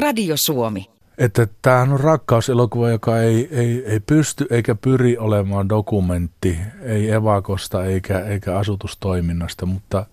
Radio 0.00 0.36
Suomi 0.36 0.95
että 1.18 1.48
tämähän 1.62 1.92
on 1.92 2.00
rakkauselokuva, 2.00 2.90
joka 2.90 3.18
ei, 3.18 3.48
ei, 3.50 3.84
ei 3.86 4.00
pysty 4.00 4.46
eikä 4.50 4.74
pyri 4.74 5.18
olemaan 5.18 5.68
dokumentti, 5.68 6.58
ei 6.82 7.10
evakosta 7.10 7.84
eikä, 7.84 8.20
eikä 8.20 8.58
asutustoiminnasta, 8.58 9.66
mutta 9.66 10.06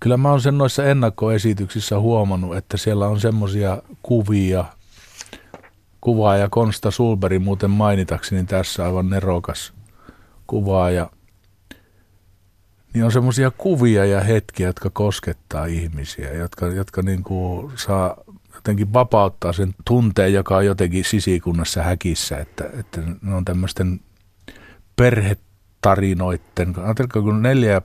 kyllä 0.00 0.16
mä 0.16 0.30
oon 0.30 0.40
sen 0.40 0.58
noissa 0.58 0.84
ennakkoesityksissä 0.84 2.00
huomannut, 2.00 2.56
että 2.56 2.76
siellä 2.76 3.08
on 3.08 3.20
semmoisia 3.20 3.82
kuvia, 4.02 4.64
kuvaaja 6.00 6.48
Konsta 6.48 6.90
Sulberi 6.90 7.38
muuten 7.38 7.70
mainitakseni 7.70 8.44
tässä 8.44 8.84
aivan 8.84 9.10
nerokas 9.10 9.72
kuvaaja, 10.46 11.10
niin 12.94 13.04
on 13.04 13.12
semmoisia 13.12 13.50
kuvia 13.50 14.04
ja 14.04 14.20
hetkiä, 14.20 14.66
jotka 14.66 14.90
koskettaa 14.90 15.66
ihmisiä, 15.66 16.32
jotka, 16.32 16.66
jotka 16.66 17.02
niin 17.02 17.22
kuin 17.22 17.72
saa 17.76 18.16
jotenkin 18.68 18.92
vapauttaa 18.92 19.52
sen 19.52 19.74
tunteen, 19.84 20.32
joka 20.32 20.56
on 20.56 20.66
jotenkin 20.66 21.04
sisikunnassa 21.04 21.82
häkissä, 21.82 22.38
että, 22.38 22.64
että 22.78 23.00
ne 23.22 23.34
on 23.34 23.44
tämmöisten 23.44 24.00
perhetarinoiden, 24.96 26.74
ajatelkaa 26.84 27.22
kun 27.22 27.42
neljä, 27.42 27.82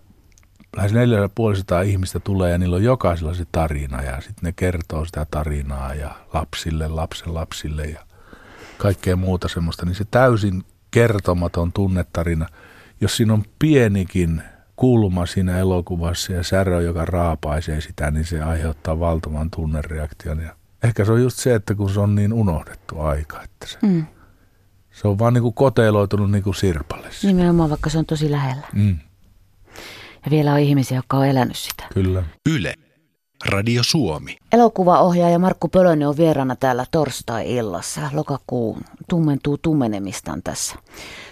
lähes 0.78 0.94
neljä 0.94 1.30
puolisataa 1.36 1.82
ihmistä 1.82 2.20
tulee 2.20 2.52
ja 2.52 2.58
niillä 2.58 2.75
on 2.75 2.84
jokaisella 2.84 3.34
se 3.34 3.46
tarina 3.52 4.02
ja 4.02 4.22
sitten 4.22 4.44
ne 4.44 4.52
kertoo 4.52 5.06
sitä 5.06 5.25
tarinaa 5.32 5.94
ja 5.94 6.16
lapsille, 6.34 6.88
lapsen 6.88 7.34
lapsille 7.34 7.86
ja 7.86 8.06
kaikkea 8.78 9.16
muuta 9.16 9.48
semmoista, 9.48 9.86
niin 9.86 9.96
se 9.96 10.06
täysin 10.12 10.63
kertomaton 10.92 11.74
tunnetarina, 11.74 12.48
jos 13.02 13.18
siinä 13.18 13.34
on 13.34 13.44
pienikin 13.60 14.42
kulma 14.75 15.25
siinä 15.25 15.60
elokuvassa 15.60 16.34
ja 16.34 16.44
särö, 16.44 16.82
joka 16.82 17.06
raapaisee 17.06 17.82
sitä, 17.82 18.12
niin 18.12 18.25
se 18.25 18.42
aiheuttaa 18.42 19.00
valtavan 19.00 19.50
tunnereaktion. 19.52 20.40
Ja 20.40 20.56
Ehkä 20.84 21.06
se 21.06 21.12
on 21.12 21.22
just 21.22 21.38
se, 21.40 21.56
että 21.56 21.75
kun 21.75 21.90
se 21.90 22.00
on 22.00 22.16
niin 22.16 22.34
unohdettu 22.34 23.00
aika, 23.00 23.44
että 23.44 23.68
se, 23.68 23.78
mm. 23.82 24.06
se 24.92 25.08
on 25.08 25.20
vaan 25.20 25.34
niin 25.34 25.42
kuin 25.42 25.54
koteloitunut 25.54 26.32
niin 26.32 26.44
kuin 26.44 26.56
sirpalessa. 26.56 27.28
Nimenomaan, 27.28 27.70
vaikka 27.70 27.90
se 27.90 27.98
on 27.98 28.06
tosi 28.06 28.32
lähellä. 28.32 28.68
Mm. 28.74 29.00
Ja 30.25 30.32
vielä 30.32 30.54
on 30.54 30.60
ihmisiä, 30.60 30.98
jotka 30.98 31.18
on 31.18 31.28
elänyt 31.28 31.58
sitä. 31.58 31.84
Kyllä. 31.94 32.24
Yle. 32.50 32.74
Radio 33.46 33.84
Suomi. 33.84 34.38
Elokuvaohjaaja 34.52 35.40
Markku 35.40 35.68
Pölönen 35.68 36.08
on 36.08 36.18
vieraana 36.18 36.56
täällä 36.56 36.86
torstai-illassa. 36.92 38.02
Lokakuun 38.13 38.82
tummentuu 39.10 39.58
tummenemistaan 39.58 40.44
tässä. 40.44 40.75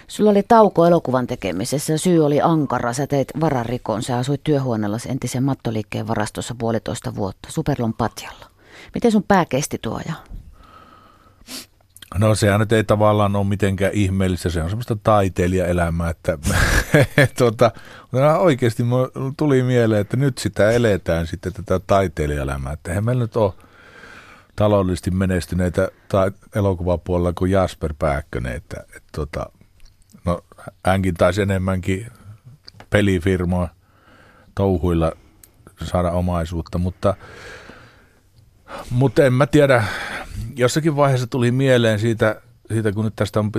Sulla 0.08 0.30
oli 0.30 0.42
tauko 0.42 0.86
elokuvan 0.86 1.26
tekemisessä. 1.26 1.98
Syy 1.98 2.24
oli 2.24 2.40
ankara. 2.40 2.92
Sä 2.92 3.06
teit 3.06 3.28
vararikon. 3.40 4.02
Sä 4.02 4.18
asuit 4.18 4.44
työhuoneella 4.44 4.98
entisen 5.08 5.42
mattoliikkeen 5.42 6.08
varastossa 6.08 6.54
puolitoista 6.58 7.14
vuotta. 7.14 7.48
Superlon 7.52 7.94
patjalla. 7.94 8.51
Miten 8.94 9.12
sun 9.12 9.24
pää 9.28 9.44
kesti 9.44 9.78
tuo 9.82 10.00
ajan? 10.06 10.18
No 12.18 12.34
sehän 12.34 12.60
nyt 12.60 12.72
ei 12.72 12.84
tavallaan 12.84 13.36
ole 13.36 13.46
mitenkään 13.46 13.92
ihmeellistä, 13.92 14.50
se 14.50 14.62
on 14.62 14.70
semmoista 14.70 14.96
taiteilijaelämää, 15.04 16.10
että 16.10 16.38
tuota, 17.38 17.70
oikeasti 18.38 18.82
tuli 19.36 19.62
mieleen, 19.62 20.00
että 20.00 20.16
nyt 20.16 20.38
sitä 20.38 20.70
eletään 20.70 21.26
sitten 21.26 21.52
tätä 21.52 21.80
taiteilijaelämää, 21.86 22.72
että 22.72 22.90
eihän 22.90 23.04
meillä 23.04 23.24
nyt 23.24 23.36
ole 23.36 23.52
taloudellisesti 24.56 25.10
menestyneitä 25.10 25.88
ta- 26.08 26.32
elokuvapuolella 26.54 27.32
kuin 27.32 27.50
Jasper 27.50 27.94
Pääkkönen, 27.98 28.56
että, 28.56 28.80
että 28.80 29.08
tuota, 29.14 29.46
no 30.24 30.44
hänkin 30.86 31.14
taisi 31.14 31.42
enemmänkin 31.42 32.06
pelifirmoa 32.90 33.68
touhuilla 34.54 35.12
saada 35.84 36.10
omaisuutta, 36.10 36.78
mutta 36.78 37.14
mutta 38.90 39.24
en 39.24 39.32
mä 39.32 39.46
tiedä, 39.46 39.84
jossakin 40.56 40.96
vaiheessa 40.96 41.26
tuli 41.26 41.50
mieleen 41.50 41.98
siitä, 41.98 42.40
siitä 42.72 42.92
kun 42.92 43.04
nyt 43.04 43.16
tästä 43.16 43.40
on 43.40 43.50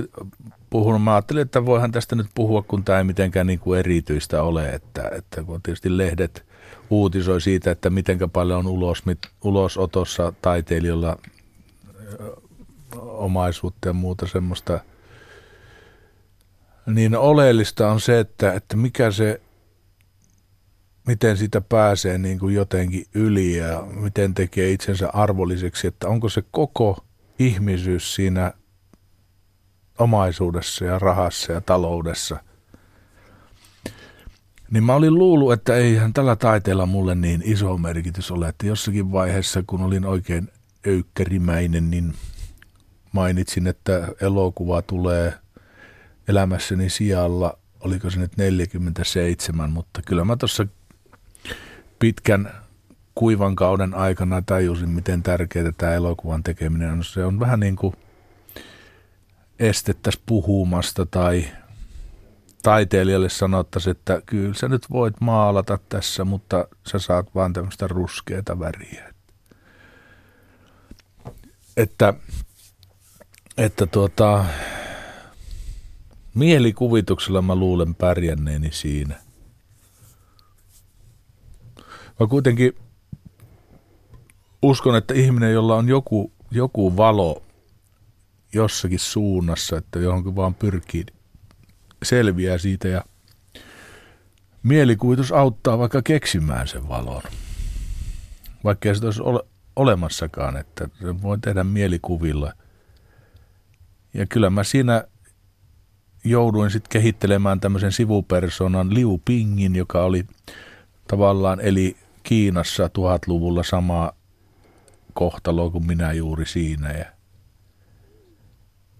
puhunut, 0.70 1.02
mä 1.02 1.14
ajattelin, 1.14 1.42
että 1.42 1.66
voihan 1.66 1.92
tästä 1.92 2.16
nyt 2.16 2.26
puhua, 2.34 2.62
kun 2.62 2.84
tämä 2.84 2.98
ei 2.98 3.04
mitenkään 3.04 3.46
niin 3.46 3.58
kuin 3.58 3.78
erityistä 3.78 4.42
ole, 4.42 4.68
että, 4.68 5.10
että 5.12 5.42
kun 5.42 5.62
tietysti 5.62 5.98
lehdet 5.98 6.46
uutisoi 6.90 7.40
siitä, 7.40 7.70
että 7.70 7.90
miten 7.90 8.30
paljon 8.32 8.58
on 8.58 8.66
ulos, 8.66 9.06
mit, 9.06 9.18
ulosotossa 9.44 10.32
taiteilijoilla 10.42 11.16
omaisuutta 12.96 13.88
ja 13.88 13.92
muuta 13.92 14.26
semmoista, 14.26 14.80
niin 16.86 17.16
oleellista 17.16 17.90
on 17.90 18.00
se, 18.00 18.20
että, 18.20 18.52
että 18.52 18.76
mikä 18.76 19.10
se 19.10 19.40
miten 21.06 21.36
sitä 21.36 21.60
pääsee 21.60 22.18
niin 22.18 22.38
kuin 22.38 22.54
jotenkin 22.54 23.04
yli 23.14 23.56
ja 23.56 23.82
miten 23.82 24.34
tekee 24.34 24.72
itsensä 24.72 25.08
arvolliseksi, 25.08 25.86
että 25.86 26.08
onko 26.08 26.28
se 26.28 26.42
koko 26.50 27.04
ihmisyys 27.38 28.14
siinä 28.14 28.52
omaisuudessa 29.98 30.84
ja 30.84 30.98
rahassa 30.98 31.52
ja 31.52 31.60
taloudessa. 31.60 32.36
Niin 34.70 34.84
mä 34.84 34.94
olin 34.94 35.14
luullut, 35.14 35.52
että 35.52 35.76
eihän 35.76 36.12
tällä 36.12 36.36
taiteella 36.36 36.86
mulle 36.86 37.14
niin 37.14 37.42
iso 37.44 37.78
merkitys 37.78 38.30
ole, 38.30 38.48
että 38.48 38.66
jossakin 38.66 39.12
vaiheessa, 39.12 39.62
kun 39.66 39.82
olin 39.82 40.04
oikein 40.04 40.48
öykkärimäinen, 40.86 41.90
niin 41.90 42.14
mainitsin, 43.12 43.66
että 43.66 44.08
elokuva 44.20 44.82
tulee 44.82 45.34
elämässäni 46.28 46.90
sijalla, 46.90 47.58
oliko 47.80 48.10
se 48.10 48.18
nyt 48.20 48.36
47, 48.36 49.70
mutta 49.70 50.02
kyllä 50.02 50.24
mä 50.24 50.36
tuossa 50.36 50.66
pitkän 51.98 52.52
kuivan 53.14 53.56
kauden 53.56 53.94
aikana 53.94 54.42
tajusin, 54.42 54.90
miten 54.90 55.22
tärkeää 55.22 55.72
tämä 55.72 55.94
elokuvan 55.94 56.42
tekeminen 56.42 56.92
on. 56.92 57.04
Se 57.04 57.24
on 57.24 57.40
vähän 57.40 57.60
niin 57.60 57.76
kuin 57.76 57.94
estettäisiin 59.58 60.22
puhumasta 60.26 61.06
tai 61.06 61.44
taiteilijalle 62.62 63.28
sanottaisiin, 63.28 63.90
että 63.90 64.22
kyllä 64.26 64.54
sä 64.54 64.68
nyt 64.68 64.90
voit 64.90 65.14
maalata 65.20 65.78
tässä, 65.88 66.24
mutta 66.24 66.68
sä 66.86 66.98
saat 66.98 67.34
vaan 67.34 67.52
tämmöistä 67.52 67.86
ruskeata 67.88 68.58
väriä. 68.58 69.14
Että, 71.76 72.14
että 73.58 73.86
tuota, 73.86 74.44
mielikuvituksella 76.34 77.42
mä 77.42 77.54
luulen 77.54 77.94
pärjänneeni 77.94 78.72
siinä. 78.72 79.23
Mä 82.20 82.26
kuitenkin 82.26 82.72
uskon, 84.62 84.96
että 84.96 85.14
ihminen, 85.14 85.52
jolla 85.52 85.76
on 85.76 85.88
joku, 85.88 86.32
joku 86.50 86.96
valo 86.96 87.42
jossakin 88.52 88.98
suunnassa, 88.98 89.76
että 89.76 89.98
johonkin 89.98 90.36
vaan 90.36 90.54
pyrkii 90.54 91.06
selviää 92.02 92.58
siitä 92.58 92.88
ja 92.88 93.04
mielikuvitus 94.62 95.32
auttaa 95.32 95.78
vaikka 95.78 96.02
keksimään 96.02 96.68
sen 96.68 96.88
valon. 96.88 97.22
Vaikka 98.64 98.94
se 98.94 99.04
olisi 99.04 99.22
ole, 99.22 99.40
olemassakaan, 99.76 100.56
että 100.56 100.88
voi 101.22 101.38
tehdä 101.38 101.64
mielikuvilla. 101.64 102.52
Ja 104.14 104.26
kyllä 104.26 104.50
mä 104.50 104.64
siinä 104.64 105.04
jouduin 106.24 106.70
sitten 106.70 106.90
kehittelemään 106.90 107.60
tämmöisen 107.60 107.92
sivupersonan 107.92 108.94
Liu 108.94 109.22
Pingin, 109.24 109.76
joka 109.76 110.04
oli 110.04 110.26
tavallaan 111.08 111.60
eli 111.60 111.96
Kiinassa 112.24 112.88
tuhatluvulla 112.88 113.62
sama 113.62 114.12
kohtalo 115.12 115.70
kuin 115.70 115.86
minä 115.86 116.12
juuri 116.12 116.46
siinä. 116.46 116.92
Ja 116.92 117.04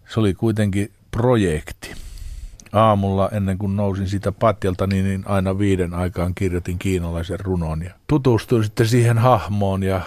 se 0.09 0.21
oli 0.21 0.35
kuitenkin 0.35 0.93
projekti. 1.11 1.95
Aamulla 2.73 3.29
ennen 3.33 3.59
kuin 3.59 3.77
nousin 3.77 4.09
siitä 4.09 4.33
patjalta, 4.33 4.87
niin, 4.87 5.05
niin 5.05 5.23
aina 5.27 5.59
viiden 5.59 5.95
aikaan 5.95 6.35
kirjoitin 6.35 6.79
kiinalaisen 6.79 7.41
runon 7.41 7.83
ja 7.83 7.95
tutustuin 8.07 8.65
sitten 8.65 8.87
siihen 8.87 9.19
hahmoon 9.19 9.83
ja, 9.83 10.01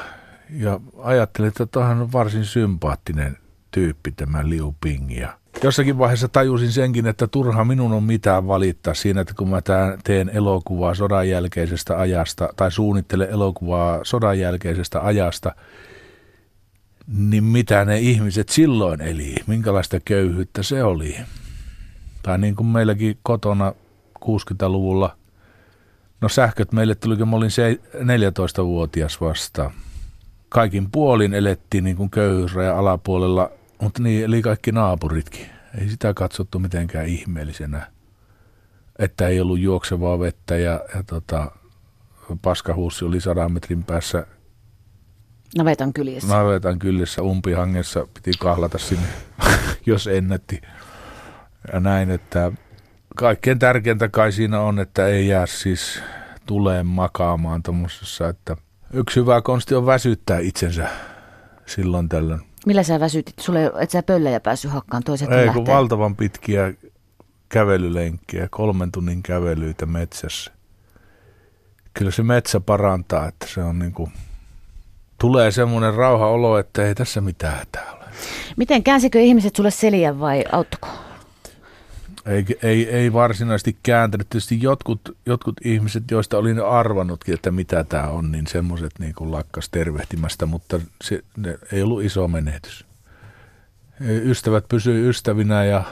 ja 0.50 0.80
ajattelin, 0.98 1.48
että 1.48 1.66
tuohan 1.66 2.02
on 2.02 2.12
varsin 2.12 2.46
sympaattinen 2.46 3.38
tyyppi 3.72 4.12
tämä 4.12 4.50
Liu 4.50 4.76
Ping. 4.82 5.18
Ja 5.18 5.38
jossakin 5.64 5.98
vaiheessa 5.98 6.28
tajusin 6.28 6.72
senkin, 6.72 7.08
että 7.08 7.28
turha 7.28 7.66
minun 7.66 7.94
on 7.94 8.04
mitään 8.04 8.48
valittaa 8.48 8.94
siinä, 8.94 9.22
että 9.22 9.34
kun 9.38 9.50
mä 9.50 9.62
teen 10.04 10.30
elokuvaa 10.30 10.96
sodan 10.96 11.30
jälkeisestä 11.30 12.00
ajasta 12.00 12.50
tai 12.56 12.72
suunnittelen 12.72 13.30
elokuvaa 13.30 14.00
sodan 14.04 14.40
jälkeisestä 14.40 15.02
ajasta, 15.02 15.56
niin 17.08 17.44
mitä 17.44 17.86
ne 17.86 18.00
ihmiset 18.00 18.50
silloin 18.50 19.02
eli, 19.02 19.36
minkälaista 19.48 20.00
köyhyyttä 20.00 20.64
se 20.64 20.84
oli. 20.84 21.16
Tai 22.24 22.38
niin 22.38 22.56
kuin 22.56 22.68
meilläkin 22.68 23.18
kotona 23.24 23.74
60-luvulla, 24.26 25.18
no 26.22 26.30
sähköt 26.30 26.72
meille 26.72 26.96
tuli, 26.96 27.18
kun 27.18 27.30
mä 27.30 27.36
olin 27.36 27.50
14-vuotias 27.96 29.22
vasta. 29.22 29.72
Kaikin 30.50 30.92
puolin 30.92 31.34
elettiin 31.34 31.84
niin 31.84 31.98
kuin 31.98 32.10
köyhyysrajan 32.10 32.78
alapuolella, 32.78 33.52
mutta 33.82 34.04
niin 34.04 34.26
eli 34.26 34.42
kaikki 34.42 34.72
naapuritkin. 34.72 35.46
Ei 35.82 35.90
sitä 35.90 36.14
katsottu 36.14 36.60
mitenkään 36.60 37.08
ihmeellisenä, 37.08 37.92
että 39.00 39.28
ei 39.28 39.42
ollut 39.42 39.60
juoksevaa 39.60 40.20
vettä 40.20 40.58
ja, 40.58 40.82
ja 40.96 41.04
tota, 41.04 41.52
paskahuussi 42.42 43.06
oli 43.06 43.22
sadan 43.22 43.52
metrin 43.52 43.84
päässä 43.84 44.26
Navetan 45.58 45.94
kyljessä. 45.94 46.36
Navetan 46.36 46.80
kyljessä 46.80 47.22
umpihangessa 47.22 48.08
piti 48.14 48.32
kahlata 48.40 48.78
sinne, 48.78 49.08
jos 49.86 50.08
ennätti. 50.08 50.62
Ja 51.74 51.80
näin, 51.80 52.12
että 52.12 52.52
kaikkein 53.16 53.60
tärkeintä 53.60 54.10
kai 54.10 54.32
siinä 54.32 54.60
on, 54.60 54.80
että 54.80 55.08
ei 55.08 55.28
jää 55.28 55.46
siis 55.46 56.02
tuleen 56.46 56.86
makaamaan 56.86 57.64
tuommoisessa, 57.64 58.30
että 58.30 58.58
yksi 58.94 59.20
hyvä 59.20 59.42
konsti 59.42 59.76
on 59.76 59.86
väsyttää 59.86 60.40
itsensä 60.40 60.90
silloin 61.66 62.10
tällöin. 62.10 62.42
Millä 62.68 62.84
sä 62.84 63.00
väsytit? 63.00 63.36
Sulle 63.40 63.72
et 63.80 63.92
sä 63.92 64.04
pöllejä 64.04 64.40
päässyt 64.40 64.72
hakkaan 64.72 65.04
toiset 65.04 65.32
Ei, 65.32 65.50
kun 65.50 65.66
valtavan 65.66 66.16
pitkiä 66.16 66.74
kävelylenkkiä, 67.50 68.48
kolmen 68.52 68.92
tunnin 68.92 69.24
kävelyitä 69.24 69.86
metsässä. 69.86 70.52
Kyllä 71.94 72.12
se 72.12 72.24
metsä 72.24 72.60
parantaa, 72.60 73.28
että 73.28 73.48
se 73.48 73.64
on 73.64 73.80
niin 73.80 73.94
kuin 73.94 74.12
tulee 75.22 75.52
semmoinen 75.52 75.94
rauha 75.94 76.28
olo, 76.28 76.58
että 76.58 76.88
ei 76.88 76.96
tässä 76.96 77.22
mitään 77.22 77.58
hätää 77.58 77.94
ole. 77.94 78.06
Miten 78.58 78.84
käänsikö 78.84 79.20
ihmiset 79.20 79.56
sulle 79.56 79.72
seliä 79.72 80.20
vai 80.20 80.44
auttako? 80.52 80.88
Ei, 82.28 82.46
ei, 82.64 82.90
ei 82.90 83.14
varsinaisesti 83.14 83.78
kääntänyt. 83.84 84.30
Tietysti 84.30 84.62
jotkut, 84.62 85.18
jotkut 85.26 85.56
ihmiset, 85.64 86.04
joista 86.12 86.38
olin 86.38 86.66
arvannutkin, 86.66 87.34
että 87.34 87.52
mitä 87.52 87.84
tämä 87.84 88.08
on, 88.08 88.32
niin 88.32 88.48
semmoiset 88.48 88.92
niin 89.00 89.14
lakkas 89.20 89.70
tervehtimästä, 89.70 90.46
mutta 90.46 90.80
se 91.04 91.24
ne 91.38 91.58
ei 91.72 91.82
ollut 91.82 92.04
iso 92.04 92.28
menetys. 92.28 92.86
Ystävät 94.02 94.68
pysyivät 94.70 95.10
ystävinä 95.10 95.66
ja 95.66 95.84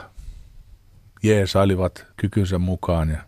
jeesailivat 1.22 2.06
kykynsä 2.16 2.58
mukaan 2.58 3.10
ja 3.10 3.18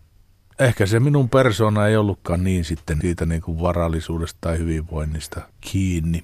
ehkä 0.59 0.85
se 0.85 0.99
minun 0.99 1.29
persona 1.29 1.87
ei 1.87 1.97
ollutkaan 1.97 2.43
niin 2.43 2.65
sitten 2.65 3.01
siitä 3.01 3.25
niin 3.25 3.41
kuin 3.41 3.61
varallisuudesta 3.61 4.37
tai 4.41 4.57
hyvinvoinnista 4.57 5.41
kiinni. 5.61 6.23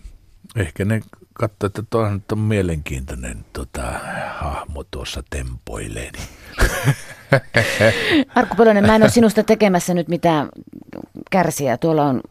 Ehkä 0.56 0.86
ne 0.86 1.02
katsoivat, 1.34 1.80
että 1.80 1.84
toi 1.90 2.06
on, 2.32 2.40
mielenkiintoinen 2.40 3.46
tota, 3.54 4.00
hahmo 4.36 4.84
tuossa 4.84 5.24
tempoilee. 5.30 6.12
Arkku 8.36 8.56
Pölönen, 8.56 8.86
mä 8.86 8.96
en 8.96 9.04
ole 9.04 9.10
sinusta 9.10 9.44
tekemässä 9.44 9.94
nyt 9.94 10.08
mitään 10.08 10.50
kärsiä. 11.32 11.78
Tuolla 11.78 12.06
on 12.06 12.22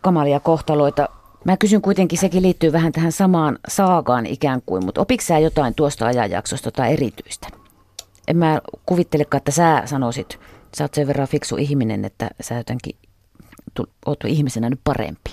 kamalia 0.00 0.40
kohtaloita. 0.40 1.08
Mä 1.44 1.56
kysyn 1.56 1.82
kuitenkin, 1.82 2.18
sekin 2.18 2.42
liittyy 2.42 2.72
vähän 2.72 2.92
tähän 2.92 3.12
samaan 3.12 3.58
saagaan 3.68 4.26
ikään 4.26 4.62
kuin, 4.66 4.84
mutta 4.84 5.00
opitko 5.00 5.24
sä 5.26 5.38
jotain 5.38 5.74
tuosta 5.74 6.06
ajanjaksosta 6.06 6.70
tai 6.70 6.92
erityistä? 6.92 7.48
En 8.28 8.36
mä 8.36 8.60
kuvittelekaan, 8.86 9.38
että 9.38 9.50
sä 9.50 9.82
sanoisit 9.84 10.38
sä 10.76 10.84
oot 10.84 10.94
sen 10.94 11.06
verran 11.06 11.28
fiksu 11.28 11.56
ihminen, 11.56 12.04
että 12.04 12.30
sä 12.40 12.54
jotenkin 12.54 12.96
oot 14.06 14.24
ihmisenä 14.26 14.70
nyt 14.70 14.80
parempi. 14.84 15.30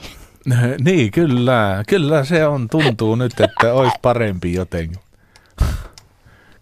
Niin, 0.85 1.11
kyllä. 1.11 1.83
Kyllä 1.87 2.25
se 2.25 2.47
on. 2.47 2.67
Tuntuu 2.67 3.15
nyt, 3.15 3.39
että 3.39 3.73
olisi 3.73 3.95
parempi 4.01 4.53
jotenkin. 4.53 4.99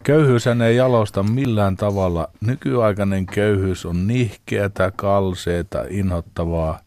Köyhyys 0.06 0.48
ei 0.48 0.76
jalosta 0.76 1.24
millään 1.24 1.78
tavalla. 1.78 2.30
Nykyaikainen 2.42 3.26
köyhyys 3.26 3.86
on 3.86 4.08
nihkeätä, 4.08 4.92
kalseeta, 4.96 5.84
inhottavaa. 5.90 6.80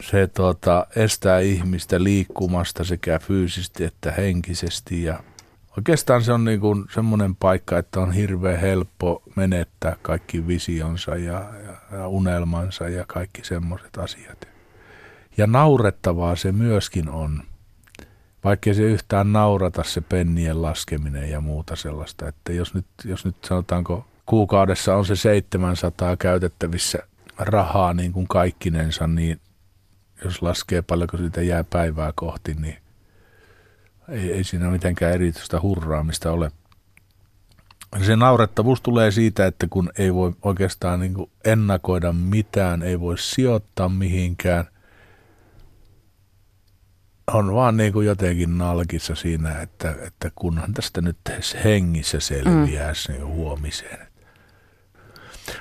Se 0.00 0.26
tuota, 0.26 0.86
estää 0.96 1.38
ihmistä 1.38 2.02
liikkumasta 2.02 2.84
sekä 2.84 3.18
fyysisesti 3.18 3.84
että 3.84 4.12
henkisesti 4.12 5.02
ja 5.02 5.18
Oikeastaan 5.76 6.22
se 6.22 6.32
on 6.32 6.44
niin 6.44 6.60
kuin 6.60 6.84
semmoinen 6.94 7.36
paikka, 7.36 7.78
että 7.78 8.00
on 8.00 8.12
hirveän 8.12 8.60
helppo 8.60 9.22
menettää 9.36 9.96
kaikki 10.02 10.46
visionsa 10.46 11.16
ja, 11.16 11.44
ja, 11.66 11.98
ja 11.98 12.08
unelmansa 12.08 12.88
ja 12.88 13.04
kaikki 13.08 13.44
semmoiset 13.44 13.98
asiat. 13.98 14.48
Ja 15.36 15.46
naurettavaa 15.46 16.36
se 16.36 16.52
myöskin 16.52 17.08
on, 17.08 17.42
vaikka 18.44 18.74
se 18.74 18.82
yhtään 18.82 19.32
naurata 19.32 19.84
se 19.84 20.00
pennien 20.00 20.62
laskeminen 20.62 21.30
ja 21.30 21.40
muuta 21.40 21.76
sellaista. 21.76 22.28
Että 22.28 22.52
jos 22.52 22.74
nyt, 22.74 22.86
jos 23.04 23.24
nyt 23.24 23.36
sanotaanko 23.44 24.06
kuukaudessa 24.26 24.96
on 24.96 25.06
se 25.06 25.16
700 25.16 26.16
käytettävissä 26.16 26.98
rahaa 27.38 27.94
niin 27.94 28.12
kuin 28.12 28.28
kaikkinensa, 28.28 29.06
niin 29.06 29.40
jos 30.24 30.42
laskee 30.42 30.82
paljonko 30.82 31.16
siitä 31.16 31.42
jää 31.42 31.64
päivää 31.64 32.12
kohti, 32.14 32.54
niin 32.54 32.76
ei, 34.08 34.32
ei 34.32 34.44
siinä 34.44 34.70
mitenkään 34.70 35.12
erityistä 35.14 35.60
hurraamista 35.60 36.32
ole. 36.32 36.50
Se 38.06 38.16
naurettavuus 38.16 38.80
tulee 38.80 39.10
siitä, 39.10 39.46
että 39.46 39.66
kun 39.70 39.90
ei 39.98 40.14
voi 40.14 40.32
oikeastaan 40.42 41.00
niin 41.00 41.14
ennakoida 41.44 42.12
mitään, 42.12 42.82
ei 42.82 43.00
voi 43.00 43.18
sijoittaa 43.18 43.88
mihinkään, 43.88 44.64
on 47.26 47.54
vaan 47.54 47.76
niin 47.76 47.92
kuin 47.92 48.06
jotenkin 48.06 48.58
nalkissa 48.58 49.14
siinä, 49.14 49.60
että, 49.60 49.94
että 50.06 50.30
kunhan 50.34 50.74
tästä 50.74 51.00
nyt 51.00 51.16
hengissä 51.64 52.20
selviää 52.20 52.92
mm. 53.08 53.26
huomiseen. 53.26 54.06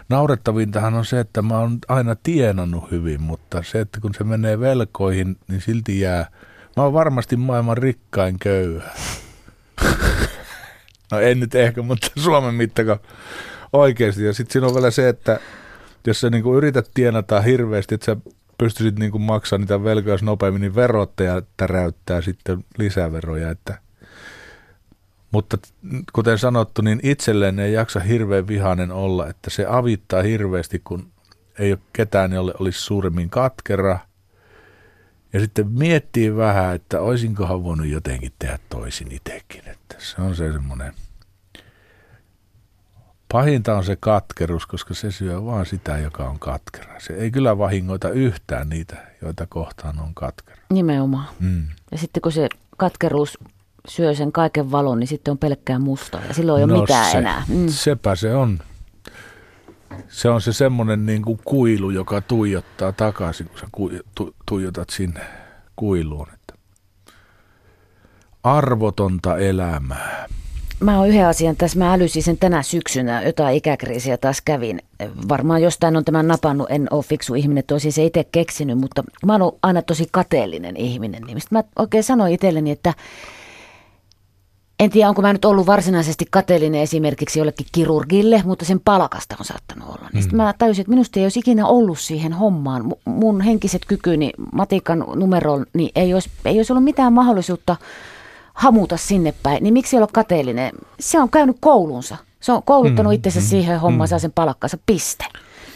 Naurettavintahan 0.09 0.93
on 0.93 1.05
se, 1.05 1.19
että 1.19 1.41
mä 1.41 1.59
oon 1.59 1.77
aina 1.87 2.15
tienannut 2.23 2.91
hyvin, 2.91 3.21
mutta 3.21 3.63
se, 3.63 3.79
että 3.79 3.99
kun 3.99 4.13
se 4.13 4.23
menee 4.23 4.59
velkoihin, 4.59 5.37
niin 5.47 5.61
silti 5.61 5.99
jää– 5.99 6.27
Mä 6.77 6.83
oon 6.83 6.93
varmasti 6.93 7.35
maailman 7.35 7.77
rikkain 7.77 8.39
köyhä. 8.39 8.91
no 11.11 11.19
en 11.19 11.39
nyt 11.39 11.55
ehkä, 11.55 11.81
mutta 11.81 12.07
Suomen 12.19 12.53
mittaka 12.53 12.99
oikeasti. 13.73 14.25
Ja 14.25 14.33
sitten 14.33 14.53
siinä 14.53 14.67
on 14.67 14.73
vielä 14.73 14.91
se, 14.91 15.09
että 15.09 15.39
jos 16.07 16.21
sä 16.21 16.29
niinku 16.29 16.57
yrität 16.57 16.91
tienata 16.93 17.41
hirveästi, 17.41 17.95
että 17.95 18.05
sä 18.05 18.17
pystyisit 18.61 18.99
niinku 18.99 19.19
maksamaan 19.19 19.61
niitä 19.61 19.83
velkoja 19.83 20.17
nopeammin, 20.21 20.61
niin 20.61 20.75
verottaja 20.75 21.41
täräyttää 21.57 22.21
sitten 22.21 22.65
lisäveroja. 22.77 23.49
Että 23.49 23.77
mutta 25.31 25.57
kuten 26.13 26.37
sanottu, 26.37 26.81
niin 26.81 26.99
itselleen 27.03 27.59
ei 27.59 27.73
jaksa 27.73 27.99
hirveän 27.99 28.47
vihainen 28.47 28.91
olla, 28.91 29.27
että 29.27 29.49
se 29.49 29.65
avittaa 29.69 30.21
hirveästi, 30.21 30.81
kun 30.83 31.11
ei 31.59 31.71
ole 31.71 31.79
ketään, 31.93 32.31
jolle 32.31 32.53
olisi 32.59 32.81
suuremmin 32.81 33.29
katkera– 33.29 33.99
ja 35.33 35.39
sitten 35.39 35.67
miettii 35.71 36.35
vähän, 36.35 36.75
että 36.75 37.01
olisinkohan 37.01 37.63
voinut 37.63 37.87
jotenkin 37.87 38.33
tehdä 38.39 38.59
toisin 38.69 39.11
itsekin. 39.11 39.61
Että 39.67 39.95
se 39.99 40.21
on 40.21 40.35
se 40.35 40.51
semmoinen, 40.51 40.93
pahinta 43.31 43.77
on 43.77 43.83
se 43.83 43.97
katkerus, 43.99 44.65
koska 44.65 44.93
se 44.93 45.11
syö 45.11 45.45
vaan 45.45 45.65
sitä, 45.65 45.97
joka 45.97 46.29
on 46.29 46.39
katkera. 46.39 46.99
Se 46.99 47.13
ei 47.13 47.31
kyllä 47.31 47.57
vahingoita 47.57 48.09
yhtään 48.09 48.69
niitä, 48.69 48.97
joita 49.21 49.45
kohtaan 49.49 49.99
on 49.99 50.13
katkera. 50.13 50.61
Nimenomaan. 50.69 51.27
Mm. 51.39 51.65
Ja 51.91 51.97
sitten 51.97 52.21
kun 52.21 52.31
se 52.31 52.49
katkeruus 52.77 53.37
syö 53.87 54.15
sen 54.15 54.31
kaiken 54.31 54.71
valon, 54.71 54.99
niin 54.99 55.07
sitten 55.07 55.31
on 55.31 55.37
pelkkää 55.37 55.79
mustaa 55.79 56.21
ja 56.27 56.33
silloin 56.33 56.61
ei 56.61 56.67
no 56.67 56.73
ole 56.73 56.81
mitään 56.81 57.11
se, 57.11 57.17
enää. 57.17 57.43
Mm. 57.47 57.67
Sepä 57.67 58.15
se 58.15 58.35
on. 58.35 58.59
se 60.07 60.29
on 60.29 60.41
se 60.41 60.53
semmoinen 60.53 61.05
niin 61.05 61.21
kuin 61.21 61.39
kuilu, 61.45 61.89
joka 61.89 62.21
tuijottaa 62.21 62.91
takaisin, 62.91 63.47
kun 63.47 63.59
sä 63.59 63.67
tuijotat 64.45 64.89
sinne 64.89 65.21
kuiluun. 65.75 66.27
Että 66.33 66.53
arvotonta 68.43 69.37
elämää. 69.37 70.27
Mä 70.81 70.97
oon 70.97 71.09
yhden 71.09 71.27
asian 71.27 71.55
tässä, 71.55 71.79
mä 71.79 71.93
älysin 71.93 72.23
sen 72.23 72.37
tänä 72.37 72.63
syksynä, 72.63 73.23
jotain 73.23 73.57
ikäkriisiä 73.57 74.17
taas 74.17 74.41
kävin. 74.41 74.81
Varmaan 75.29 75.61
jostain 75.61 75.97
on 75.97 76.05
tämän 76.05 76.27
napannut, 76.27 76.67
en 76.71 76.87
ole 76.91 77.03
fiksu 77.03 77.35
ihminen, 77.35 77.57
että 77.57 77.73
olisin 77.73 77.93
se 77.93 78.05
itse 78.05 78.25
keksinyt, 78.31 78.77
mutta 78.77 79.03
mä 79.25 79.33
oon 79.33 79.57
aina 79.63 79.81
tosi 79.81 80.07
kateellinen 80.11 80.77
ihminen. 80.77 81.23
Niin 81.23 81.37
mä 81.51 81.63
oikein 81.79 82.03
sanoin 82.03 82.33
itselleni, 82.33 82.71
että 82.71 82.93
en 84.79 84.89
tiedä, 84.89 85.09
onko 85.09 85.21
mä 85.21 85.33
nyt 85.33 85.45
ollut 85.45 85.67
varsinaisesti 85.67 86.25
kateellinen 86.31 86.81
esimerkiksi 86.81 87.39
jollekin 87.39 87.67
kirurgille, 87.71 88.41
mutta 88.45 88.65
sen 88.65 88.79
palkasta 88.79 89.35
on 89.39 89.45
saattanut 89.45 89.89
olla. 89.89 90.09
Niin 90.13 90.25
mm. 90.31 90.37
mä 90.37 90.53
tajusin, 90.57 90.81
että 90.81 90.91
minusta 90.91 91.19
ei 91.19 91.25
olisi 91.25 91.39
ikinä 91.39 91.67
ollut 91.67 91.99
siihen 91.99 92.33
hommaan. 92.33 92.93
Mun 93.05 93.41
henkiset 93.41 93.81
kykyni 93.87 94.31
matikan 94.53 95.05
numeroon, 95.15 95.65
niin 95.73 95.91
ei 95.95 96.13
olisi, 96.13 96.29
ei 96.45 96.57
olisi 96.57 96.73
ollut 96.73 96.83
mitään 96.83 97.13
mahdollisuutta 97.13 97.75
hamuta 98.61 98.97
sinne 98.97 99.33
päin. 99.43 99.63
Niin 99.63 99.73
miksi 99.73 99.97
olla 99.97 100.07
kateellinen? 100.13 100.71
Se 100.99 101.19
on 101.19 101.29
käynyt 101.29 101.57
koulunsa. 101.59 102.17
Se 102.39 102.51
on 102.51 102.63
kouluttanut 102.63 103.11
mm, 103.11 103.15
itsensä 103.15 103.39
mm, 103.39 103.45
siihen 103.45 103.79
hommaan, 103.79 104.07
mm. 104.07 104.09
saa 104.09 104.19
sen 104.19 104.31
palkkansa, 104.31 104.77
piste. 104.85 105.25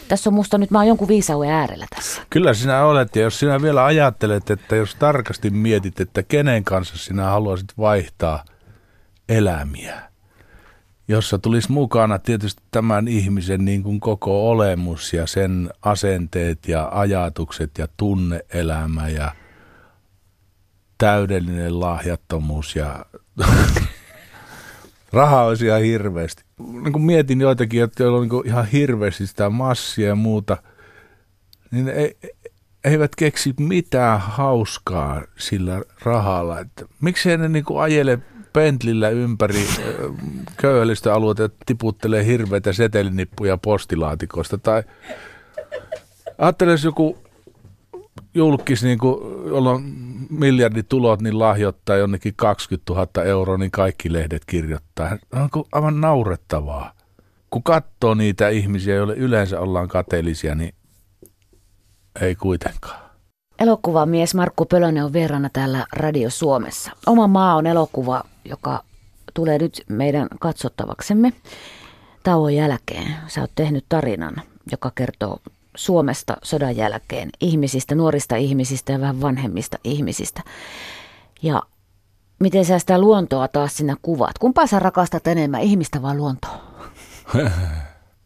Tässä 0.08 0.30
on 0.30 0.34
musta 0.34 0.58
nyt, 0.58 0.70
mä 0.70 0.78
oon 0.78 0.86
jonkun 0.86 1.08
viisauden 1.08 1.50
äärellä 1.50 1.86
tässä. 1.94 2.22
Kyllä 2.30 2.54
sinä 2.54 2.84
olet, 2.84 3.16
ja 3.16 3.22
jos 3.22 3.38
sinä 3.38 3.62
vielä 3.62 3.84
ajattelet, 3.84 4.50
että 4.50 4.76
jos 4.76 4.94
tarkasti 4.94 5.50
mietit, 5.50 6.00
että 6.00 6.22
kenen 6.22 6.64
kanssa 6.64 6.98
sinä 6.98 7.24
haluaisit 7.24 7.68
vaihtaa– 7.78 8.44
elämiä, 9.28 10.02
jossa 11.08 11.38
tulisi 11.38 11.72
mukana 11.72 12.18
tietysti 12.18 12.62
tämän 12.70 13.08
ihmisen 13.08 13.64
niin 13.64 13.82
kuin 13.82 14.00
koko 14.00 14.50
olemus 14.50 15.12
ja 15.12 15.26
sen 15.26 15.70
asenteet 15.82 16.68
ja 16.68 16.88
ajatukset 16.92 17.78
ja 17.78 17.88
tunneelämä 17.96 19.08
ja 19.08 19.32
täydellinen 20.98 21.80
lahjattomuus 21.80 22.76
ja 22.76 23.06
rahaa 25.12 25.44
olisi 25.44 25.66
ihan 25.66 25.82
hirveästi. 25.82 26.44
Niin 26.82 26.92
kun 26.92 27.04
mietin 27.04 27.40
joitakin, 27.40 27.88
joilla 27.98 28.18
on 28.18 28.28
niin 28.28 28.46
ihan 28.46 28.66
hirveästi 28.66 29.26
sitä 29.26 29.50
massia 29.50 30.08
ja 30.08 30.14
muuta, 30.14 30.56
niin 31.70 31.88
ei, 31.88 32.16
eivät 32.84 33.16
keksi 33.16 33.54
mitään 33.60 34.20
hauskaa 34.20 35.22
sillä 35.38 35.82
rahalla. 36.02 36.60
Että 36.60 36.84
miksi 37.00 37.36
ne 37.36 37.48
niin 37.48 37.64
ajele 37.80 38.18
pentlillä 38.52 39.08
ympäri 39.08 39.66
köyhällistä 40.56 41.14
alueita 41.14 41.42
ja 41.42 41.48
tiputtelee 41.66 42.24
hirveitä 42.24 42.72
setelinippuja 42.72 43.56
postilaatikosta. 43.56 44.58
Tai 44.58 44.82
ajattele, 46.38 46.70
jos 46.70 46.84
joku 46.84 47.18
julkis, 48.34 48.82
niin 48.82 48.98
kuin, 48.98 49.48
jolla 49.48 49.70
on 49.70 50.05
miljarditulot, 50.30 51.22
niin 51.22 51.38
lahjoittaa 51.38 51.96
jonnekin 51.96 52.34
20 52.36 52.92
000 52.92 53.24
euroa, 53.24 53.58
niin 53.58 53.70
kaikki 53.70 54.12
lehdet 54.12 54.42
kirjoittaa. 54.46 55.18
On 55.32 55.64
aivan 55.72 56.00
naurettavaa. 56.00 56.92
Kun 57.50 57.62
katsoo 57.62 58.14
niitä 58.14 58.48
ihmisiä, 58.48 58.94
joille 58.94 59.14
yleensä 59.14 59.60
ollaan 59.60 59.88
kateellisia, 59.88 60.54
niin 60.54 60.74
ei 62.20 62.34
kuitenkaan. 62.34 63.06
Elokuvamies 63.58 64.34
Markku 64.34 64.64
Pölönen 64.64 65.04
on 65.04 65.12
vieraana 65.12 65.50
täällä 65.52 65.86
Radio 65.92 66.30
Suomessa. 66.30 66.90
Oma 67.06 67.26
maa 67.26 67.56
on 67.56 67.66
elokuva, 67.66 68.24
joka 68.44 68.84
tulee 69.34 69.58
nyt 69.58 69.82
meidän 69.88 70.28
katsottavaksemme 70.40 71.32
tauon 72.22 72.54
jälkeen. 72.54 73.16
Sä 73.26 73.40
oot 73.40 73.50
tehnyt 73.54 73.84
tarinan, 73.88 74.34
joka 74.70 74.92
kertoo 74.94 75.38
Suomesta 75.76 76.36
sodan 76.42 76.76
jälkeen 76.76 77.30
ihmisistä, 77.40 77.94
nuorista 77.94 78.36
ihmisistä 78.36 78.92
ja 78.92 79.00
vähän 79.00 79.20
vanhemmista 79.20 79.78
ihmisistä. 79.84 80.42
Ja 81.42 81.62
miten 82.38 82.64
sä 82.64 82.78
sitä 82.78 82.98
luontoa 82.98 83.48
taas 83.48 83.76
sinä 83.76 83.96
kuvat? 84.02 84.38
Kumpaa 84.38 84.66
sä 84.66 84.78
rakastat 84.78 85.26
enemmän, 85.26 85.60
ihmistä 85.60 86.02
vai 86.02 86.16
luontoa? 86.16 86.64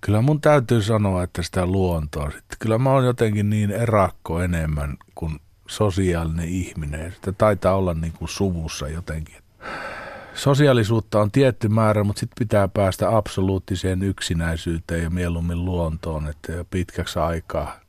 Kyllä 0.00 0.22
mun 0.22 0.40
täytyy 0.40 0.82
sanoa, 0.82 1.22
että 1.22 1.42
sitä 1.42 1.66
luontoa. 1.66 2.30
Sitten 2.30 2.58
kyllä 2.58 2.78
mä 2.78 2.90
oon 2.90 3.04
jotenkin 3.04 3.50
niin 3.50 3.70
erakko 3.70 4.42
enemmän 4.42 4.96
kuin 5.14 5.40
sosiaalinen 5.68 6.48
ihminen. 6.48 7.12
Sitä 7.12 7.32
taitaa 7.32 7.76
olla 7.76 7.94
niin 7.94 8.12
kuin 8.12 8.28
suvussa 8.28 8.88
jotenkin. 8.88 9.36
Sosiaalisuutta 10.34 11.20
on 11.20 11.30
tietty 11.30 11.68
määrä, 11.68 12.04
mutta 12.04 12.20
sitten 12.20 12.36
pitää 12.38 12.68
päästä 12.68 13.16
absoluuttiseen 13.16 14.02
yksinäisyyteen 14.02 15.02
ja 15.02 15.10
mieluummin 15.10 15.64
luontoon, 15.64 16.26
että 16.26 16.64
pitkäksi 16.70 17.18
aikaa. 17.18 17.80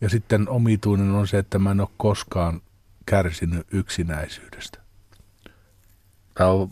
Ja 0.00 0.08
sitten 0.10 0.48
omituinen 0.48 1.10
on 1.10 1.26
se, 1.28 1.38
että 1.38 1.58
mä 1.58 1.70
en 1.70 1.80
ole 1.80 1.88
koskaan 1.96 2.60
kärsinyt 3.06 3.66
yksinäisyydestä. 3.70 4.78
Tämä 6.34 6.50
on 6.50 6.70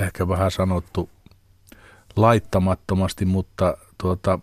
ehkä 0.00 0.28
vähän 0.28 0.50
sanottu 0.50 1.10
laittamattomasti, 2.16 3.24
mutta 3.24 3.76
tuota, 3.98 4.38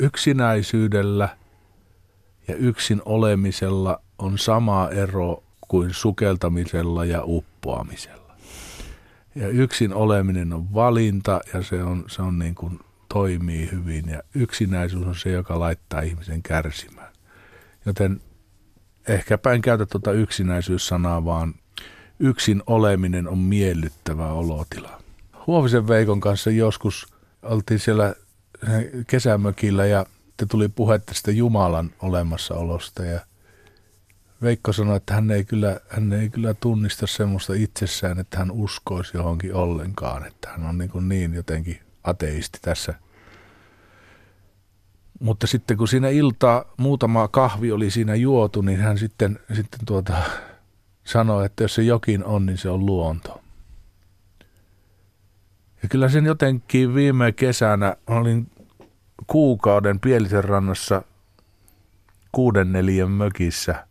yksinäisyydellä 0.00 1.28
ja 2.48 2.54
yksin 2.56 3.02
olemisella 3.04 4.00
on 4.18 4.38
sama 4.38 4.88
ero 4.88 5.42
kuin 5.68 5.94
sukeltamisella 5.94 7.04
ja 7.04 7.20
uppoamisella. 7.24 8.23
Ja 9.34 9.48
yksin 9.48 9.94
oleminen 9.94 10.52
on 10.52 10.74
valinta 10.74 11.40
ja 11.54 11.62
se, 11.62 11.82
on, 11.82 12.04
se 12.08 12.22
on 12.22 12.38
niin 12.38 12.54
kuin 12.54 12.80
toimii 13.08 13.70
hyvin 13.72 14.08
ja 14.08 14.22
yksinäisyys 14.34 15.06
on 15.06 15.14
se, 15.14 15.30
joka 15.30 15.58
laittaa 15.60 16.00
ihmisen 16.00 16.42
kärsimään. 16.42 17.12
Joten 17.86 18.20
ehkäpä 19.08 19.52
en 19.52 19.62
käytä 19.62 19.86
tuota 19.86 20.12
yksinäisyyssanaa, 20.12 21.24
vaan 21.24 21.54
yksin 22.18 22.62
oleminen 22.66 23.28
on 23.28 23.38
miellyttävä 23.38 24.32
olotila. 24.32 25.02
Huovisen 25.46 25.88
Veikon 25.88 26.20
kanssa 26.20 26.50
joskus 26.50 27.14
oltiin 27.42 27.80
siellä 27.80 28.14
kesämökillä 29.06 29.86
ja 29.86 30.06
te 30.36 30.46
tuli 30.46 30.68
puhetta 30.68 31.14
sitä 31.14 31.30
Jumalan 31.30 31.90
olemassaolosta 32.02 33.04
ja 33.04 33.20
Veikko 34.42 34.72
sanoi, 34.72 34.96
että 34.96 35.14
hän 35.14 35.30
ei, 35.30 35.44
kyllä, 35.44 35.80
hän 35.88 36.12
ei 36.12 36.30
kyllä 36.30 36.54
tunnista 36.54 37.06
semmoista 37.06 37.54
itsessään, 37.54 38.18
että 38.18 38.38
hän 38.38 38.50
uskoisi 38.50 39.16
johonkin 39.16 39.54
ollenkaan, 39.54 40.26
että 40.26 40.50
hän 40.50 40.66
on 40.66 40.78
niin, 40.78 40.90
kuin 40.90 41.08
niin 41.08 41.34
jotenkin 41.34 41.80
ateisti 42.04 42.58
tässä. 42.62 42.94
Mutta 45.20 45.46
sitten 45.46 45.76
kun 45.76 45.88
siinä 45.88 46.08
iltaa 46.08 46.64
muutama 46.76 47.28
kahvi 47.28 47.72
oli 47.72 47.90
siinä 47.90 48.14
juotu, 48.14 48.62
niin 48.62 48.78
hän 48.78 48.98
sitten, 48.98 49.38
sitten 49.52 49.80
tuota, 49.86 50.16
sanoi, 51.04 51.46
että 51.46 51.64
jos 51.64 51.74
se 51.74 51.82
jokin 51.82 52.24
on, 52.24 52.46
niin 52.46 52.58
se 52.58 52.68
on 52.68 52.86
luonto. 52.86 53.40
Ja 55.82 55.88
kyllä 55.88 56.08
sen 56.08 56.24
jotenkin 56.24 56.94
viime 56.94 57.32
kesänä 57.32 57.96
olin 58.06 58.50
kuukauden 59.26 60.00
Pielisen 60.00 60.44
rannassa 60.44 61.02
kuuden 62.32 62.72
neljän 62.72 63.10
mökissä. 63.10 63.86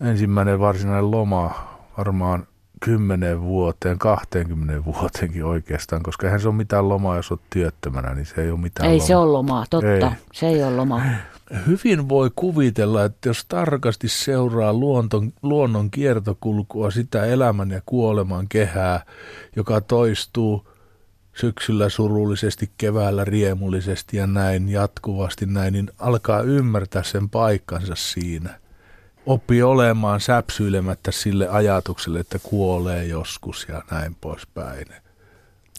Ensimmäinen 0.00 0.60
varsinainen 0.60 1.10
loma 1.10 1.68
varmaan 1.98 2.46
kymmenen 2.84 3.40
vuoteen, 3.40 3.98
20 3.98 4.84
vuoteenkin 4.84 5.44
oikeastaan, 5.44 6.02
koska 6.02 6.26
eihän 6.26 6.40
se 6.40 6.48
ole 6.48 6.56
mitään 6.56 6.88
lomaa, 6.88 7.16
jos 7.16 7.30
olet 7.30 7.40
työttömänä, 7.50 8.14
niin 8.14 8.26
se 8.26 8.42
ei 8.42 8.50
ole 8.50 8.60
mitään 8.60 8.88
Ei 8.88 8.94
lomaa. 8.96 9.06
se 9.06 9.16
ole 9.16 9.32
lomaa, 9.32 9.64
totta. 9.70 9.88
Ei. 9.88 10.02
Se 10.32 10.46
ei 10.48 10.62
ole 10.62 10.76
lomaa. 10.76 11.02
Hyvin 11.66 12.08
voi 12.08 12.30
kuvitella, 12.36 13.04
että 13.04 13.28
jos 13.28 13.44
tarkasti 13.44 14.08
seuraa 14.08 14.72
luonton, 14.72 15.32
luonnon 15.42 15.90
kiertokulkua, 15.90 16.90
sitä 16.90 17.24
elämän 17.24 17.70
ja 17.70 17.80
kuoleman 17.86 18.48
kehää, 18.48 19.04
joka 19.56 19.80
toistuu 19.80 20.68
syksyllä 21.34 21.88
surullisesti, 21.88 22.70
keväällä 22.78 23.24
riemullisesti 23.24 24.16
ja 24.16 24.26
näin 24.26 24.68
jatkuvasti 24.68 25.46
näin, 25.46 25.72
niin 25.72 25.90
alkaa 25.98 26.40
ymmärtää 26.40 27.02
sen 27.02 27.30
paikkansa 27.30 27.94
siinä. 27.94 28.59
Oppi 29.30 29.62
olemaan 29.62 30.20
säpsyilemättä 30.20 31.12
sille 31.12 31.48
ajatukselle, 31.48 32.20
että 32.20 32.38
kuolee 32.38 33.04
joskus 33.04 33.66
ja 33.68 33.82
näin 33.90 34.16
poispäin. 34.20 34.86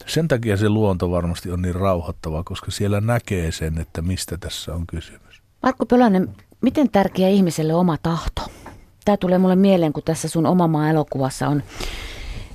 Sen 0.06 0.28
takia 0.28 0.56
se 0.56 0.68
luonto 0.68 1.10
varmasti 1.10 1.50
on 1.50 1.62
niin 1.62 1.74
rauhoittava, 1.74 2.44
koska 2.44 2.70
siellä 2.70 3.00
näkee 3.00 3.52
sen, 3.52 3.78
että 3.78 4.02
mistä 4.02 4.38
tässä 4.38 4.74
on 4.74 4.86
kysymys. 4.86 5.42
Markku 5.62 5.86
Pölänen, 5.86 6.36
miten 6.60 6.90
tärkeä 6.90 7.28
ihmiselle 7.28 7.74
oma 7.74 7.96
tahto? 8.02 8.42
Tämä 9.04 9.16
tulee 9.16 9.38
mulle 9.38 9.56
mieleen, 9.56 9.92
kun 9.92 10.02
tässä 10.02 10.28
sun 10.28 10.46
oma 10.46 10.68
maa 10.68 10.90
elokuvassa 10.90 11.48
on, 11.48 11.62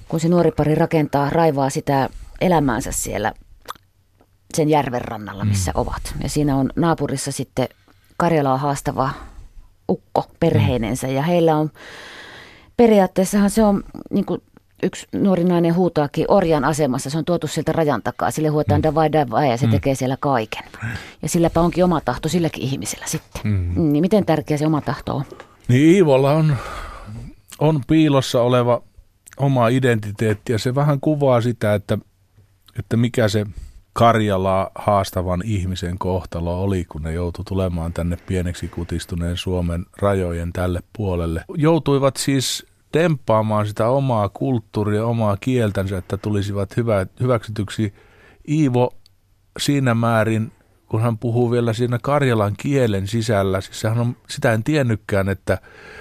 kun 0.07 0.19
se 0.19 0.29
nuori 0.29 0.51
pari 0.51 0.75
rakentaa, 0.75 1.29
raivaa 1.29 1.69
sitä 1.69 2.09
elämäänsä 2.41 2.91
siellä 2.91 3.33
sen 4.53 4.69
järven 4.69 5.01
rannalla, 5.01 5.45
missä 5.45 5.71
mm. 5.71 5.81
ovat. 5.81 6.15
Ja 6.23 6.29
siinä 6.29 6.55
on 6.55 6.69
naapurissa 6.75 7.31
sitten 7.31 7.67
Karjalaa 8.17 8.57
haastava 8.57 9.09
ukko 9.89 10.25
perheinensä 10.39 11.07
ja 11.07 11.21
heillä 11.21 11.55
on 11.55 11.71
periaatteessahan 12.77 13.49
se 13.49 13.63
on 13.63 13.83
niin 14.11 14.25
kuin 14.25 14.41
yksi 14.83 15.07
nuori 15.13 15.43
nainen 15.43 15.75
huutaakin 15.75 16.25
orjan 16.27 16.65
asemassa. 16.65 17.09
Se 17.09 17.17
on 17.17 17.25
tuotu 17.25 17.47
sieltä 17.47 17.71
rajan 17.71 18.03
takaa. 18.03 18.31
Sille 18.31 18.47
huutaan 18.47 18.81
mm. 18.81 18.83
davai 18.83 19.11
davai 19.11 19.49
ja 19.49 19.57
se 19.57 19.65
mm. 19.65 19.71
tekee 19.71 19.95
siellä 19.95 20.17
kaiken. 20.19 20.63
Ja 21.21 21.29
silläpä 21.29 21.61
onkin 21.61 21.83
oma 21.83 22.01
tahto 22.01 22.29
silläkin 22.29 22.63
ihmisellä 22.63 23.05
sitten. 23.07 23.41
Mm. 23.43 23.71
mm. 23.75 23.91
Niin 23.91 24.01
miten 24.01 24.25
tärkeä 24.25 24.57
se 24.57 24.65
oma 24.65 24.81
tahto 24.81 25.15
on? 25.15 25.23
Niin 25.67 25.95
Iivolla 25.95 26.31
on, 26.31 26.55
on 27.59 27.81
piilossa 27.87 28.41
oleva 28.41 28.81
oma 29.37 29.67
identiteetti 29.67 30.51
ja 30.51 30.59
se 30.59 30.75
vähän 30.75 30.99
kuvaa 30.99 31.41
sitä, 31.41 31.73
että, 31.73 31.97
että 32.79 32.97
mikä 32.97 33.27
se 33.27 33.45
Karjalaa 33.97 34.69
haastavan 34.75 35.41
ihmisen 35.45 35.97
kohtalo 35.97 36.63
oli, 36.63 36.85
kun 36.85 37.03
ne 37.03 37.13
joutui 37.13 37.45
tulemaan 37.45 37.93
tänne 37.93 38.17
pieneksi 38.27 38.67
kutistuneen 38.67 39.37
Suomen 39.37 39.85
rajojen 40.01 40.53
tälle 40.53 40.79
puolelle. 40.97 41.43
Joutuivat 41.55 42.17
siis 42.17 42.65
temppaamaan 42.91 43.67
sitä 43.67 43.87
omaa 43.87 44.29
kulttuuria, 44.29 45.05
omaa 45.05 45.37
kieltänsä, 45.37 45.97
että 45.97 46.17
tulisivat 46.17 46.77
hyvä, 46.77 47.05
hyväksytyksi. 47.19 47.93
Iivo 48.49 48.93
siinä 49.59 49.93
määrin, 49.93 50.51
kun 50.89 51.01
hän 51.01 51.17
puhuu 51.17 51.51
vielä 51.51 51.73
siinä 51.73 51.99
Karjalan 52.01 52.53
kielen 52.57 53.07
sisällä, 53.07 53.61
siis 53.61 53.79
sehän 53.79 53.99
on, 53.99 54.15
sitä 54.29 54.53
en 54.53 54.63
tiennytkään, 54.63 55.29
että 55.29 55.57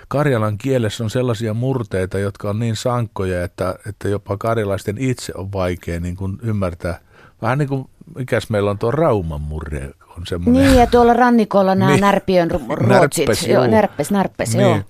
Karjalan 0.09 0.59
kielessä 0.59 1.05
on 1.05 1.11
sellaisia 1.11 1.55
murteita, 1.55 2.19
jotka 2.19 2.51
on 2.51 2.59
niin 2.59 2.77
sankkoja, 2.77 3.45
että, 3.45 3.75
että 3.89 4.09
jopa 4.09 4.37
karjalaisten 4.37 4.97
itse 4.99 5.33
on 5.37 5.53
vaikea 5.53 6.01
niin 6.01 6.17
kuin 6.17 6.39
ymmärtää. 6.43 7.06
Vähän 7.47 7.59
niin 7.59 7.69
kuin, 7.69 7.89
mikäs 8.15 8.51
meillä 8.51 8.71
on 8.71 8.79
tuo 8.79 8.91
Rauman 8.91 9.41
murre, 9.41 9.91
on 10.17 10.27
semmoinen. 10.27 10.63
Niin, 10.63 10.79
ja 10.79 10.87
tuolla 10.87 11.13
rannikolla 11.13 11.75
nämä 11.85 11.91
niin. 11.91 12.01
närpiön 12.01 12.51
ruotsit. 12.51 13.27
Närppes, 13.27 13.47
joo, 13.49 13.67
närppes, 13.67 14.11
närppes, 14.11 14.55
niin. 14.55 14.61
joo 14.61 14.81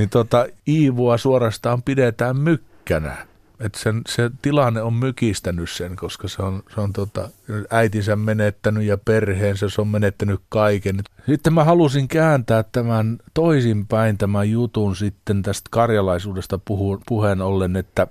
niin 0.00 0.10
tota, 0.10 0.46
Iivua 0.68 1.18
suorastaan 1.18 1.82
pidetään 1.82 2.36
mykkänä. 2.36 3.16
Et 3.60 3.74
sen, 3.74 4.02
se 4.08 4.30
tilanne 4.42 4.82
on 4.82 4.94
mykistänyt 4.94 5.70
sen, 5.70 5.96
koska 5.96 6.28
se 6.28 6.42
on, 6.42 6.62
se 6.74 6.80
on 6.80 6.92
tota, 6.92 7.28
äitinsä 7.70 8.16
menettänyt 8.16 8.84
ja 8.84 8.98
perheensä, 8.98 9.68
se 9.68 9.80
on 9.80 9.88
menettänyt 9.88 10.40
kaiken. 10.48 11.00
Sitten 11.26 11.52
mä 11.52 11.64
halusin 11.64 12.08
kääntää 12.08 12.62
tämän 12.62 13.18
toisinpäin 13.34 14.18
tämän 14.18 14.50
jutun 14.50 14.96
sitten 14.96 15.42
tästä 15.42 15.68
karjalaisuudesta 15.70 16.58
puhu, 16.64 17.02
puheen 17.06 17.42
ollen, 17.42 17.76
että 17.76 18.06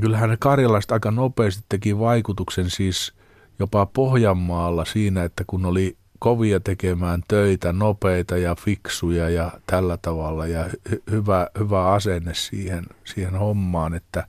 kyllähän 0.00 0.30
ne 0.30 0.36
karjalaiset 0.36 0.92
aika 0.92 1.10
nopeasti 1.10 1.64
teki 1.68 1.98
vaikutuksen 1.98 2.70
siis 2.70 3.12
jopa 3.60 3.86
Pohjanmaalla 3.86 4.84
siinä, 4.84 5.24
että 5.24 5.44
kun 5.46 5.66
oli 5.66 5.96
kovia 6.18 6.60
tekemään 6.60 7.22
töitä, 7.28 7.72
nopeita 7.72 8.36
ja 8.36 8.54
fiksuja 8.54 9.30
ja 9.30 9.50
tällä 9.66 9.96
tavalla 9.96 10.46
ja 10.46 10.64
hy- 10.88 11.02
hyvä, 11.10 11.46
hyvä 11.58 11.92
asenne 11.92 12.34
siihen, 12.34 12.84
siihen 13.04 13.34
hommaan, 13.34 13.94
että, 13.94 14.26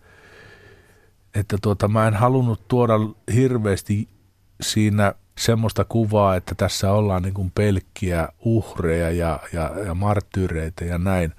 että 1.36 1.58
tuota, 1.62 1.88
mä 1.88 2.08
en 2.08 2.13
halunnut 2.13 2.67
tuoda 2.67 2.94
hirveästi 3.34 4.08
siinä 4.62 5.13
semmoista 5.38 5.86
kuvaa, 5.86 6.36
että 6.36 6.56
tässä 6.56 6.91
ollaan 6.91 7.24
niin 7.24 7.34
kuin 7.34 7.52
pelkkiä 7.56 8.28
uhreja 8.39 9.12
ja, 9.12 9.39
ja, 9.54 9.72
ja 9.86 9.94
marttyyreitä 9.94 10.86
ja 10.86 10.98
näin, 10.98 11.34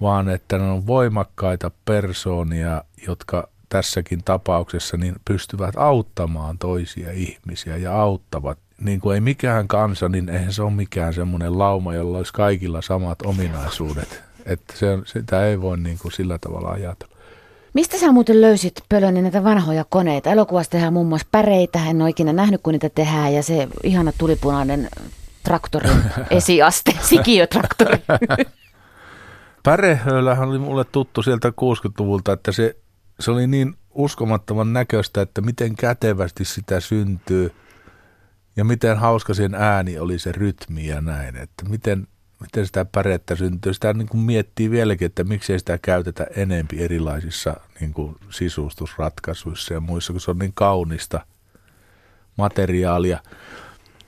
vaan 0.00 0.28
että 0.28 0.58
ne 0.58 0.64
on 0.64 0.86
voimakkaita 0.86 1.70
persoonia, 1.84 2.84
jotka 3.06 3.48
tässäkin 3.70 4.24
tapauksessa 4.24 4.96
niin 4.96 5.16
pystyvät 5.24 5.74
auttamaan 5.76 6.58
toisia 6.58 7.12
ihmisiä 7.12 7.76
ja 7.76 8.00
auttavat 8.02 8.58
niin 8.80 9.00
kuin 9.00 9.14
ei 9.14 9.20
mikään 9.20 9.68
kansa, 9.68 10.08
niin 10.08 10.28
eihän 10.28 10.52
se 10.52 10.62
ole 10.62 10.70
mikään 10.70 11.14
semmoinen 11.14 11.58
lauma, 11.58 11.94
jolla 11.94 12.18
olisi 12.18 12.32
kaikilla 12.32 12.82
samat 12.82 13.22
ominaisuudet. 13.26 14.22
Että 14.46 14.74
se 14.76 14.98
sitä 15.04 15.46
ei 15.46 15.60
voi 15.60 15.78
niin 15.78 15.98
kuin 15.98 16.12
sillä 16.12 16.38
tavalla 16.38 16.70
ajatella. 16.70 17.16
Mistä 17.74 17.98
sä 17.98 18.12
muuten 18.12 18.40
löysit 18.40 18.74
Pölönen 18.88 19.22
näitä 19.22 19.44
vanhoja 19.44 19.84
koneita? 19.88 20.30
Elokuvassa 20.30 20.70
tehdään 20.70 20.92
muun 20.92 21.06
muassa 21.06 21.26
päreitä, 21.30 21.78
en 21.86 22.02
ole 22.02 22.10
ikinä 22.10 22.32
nähnyt 22.32 22.60
kun 22.62 22.72
niitä 22.72 22.88
tehdään 22.88 23.34
ja 23.34 23.42
se 23.42 23.68
ihana 23.82 24.12
tulipunainen 24.18 24.88
traktorin 25.42 26.02
esiaste, 26.30 26.92
sikiötraktori. 27.02 27.98
Pärehöylähän 29.62 30.48
oli 30.48 30.58
mulle 30.58 30.84
tuttu 30.84 31.22
sieltä 31.22 31.48
60-luvulta, 31.48 32.32
että 32.32 32.52
se, 32.52 32.76
se 33.20 33.30
oli 33.30 33.46
niin 33.46 33.74
uskomattoman 33.90 34.72
näköistä, 34.72 35.22
että 35.22 35.40
miten 35.40 35.76
kätevästi 35.76 36.44
sitä 36.44 36.80
syntyy– 36.80 37.52
ja 38.56 38.64
miten 38.64 38.98
hauska 38.98 39.34
sen 39.34 39.54
ääni 39.54 39.98
oli 39.98 40.18
se 40.18 40.32
rytmi 40.32 40.86
ja 40.86 41.00
näin, 41.00 41.36
että 41.36 41.64
miten, 41.68 42.06
miten 42.40 42.66
sitä 42.66 42.84
pärettä 42.84 43.36
syntyy. 43.36 43.74
Sitä 43.74 43.92
niin 43.92 44.08
kuin 44.08 44.20
miettii 44.20 44.70
vieläkin, 44.70 45.06
että 45.06 45.24
miksei 45.24 45.58
sitä 45.58 45.78
käytetä 45.78 46.26
enempi 46.36 46.82
erilaisissa 46.82 47.56
niin 47.80 47.92
kuin 47.92 48.16
sisustusratkaisuissa 48.30 49.74
ja 49.74 49.80
muissa, 49.80 50.12
kun 50.12 50.20
se 50.20 50.30
on 50.30 50.38
niin 50.38 50.52
kaunista 50.54 51.26
materiaalia. 52.36 53.18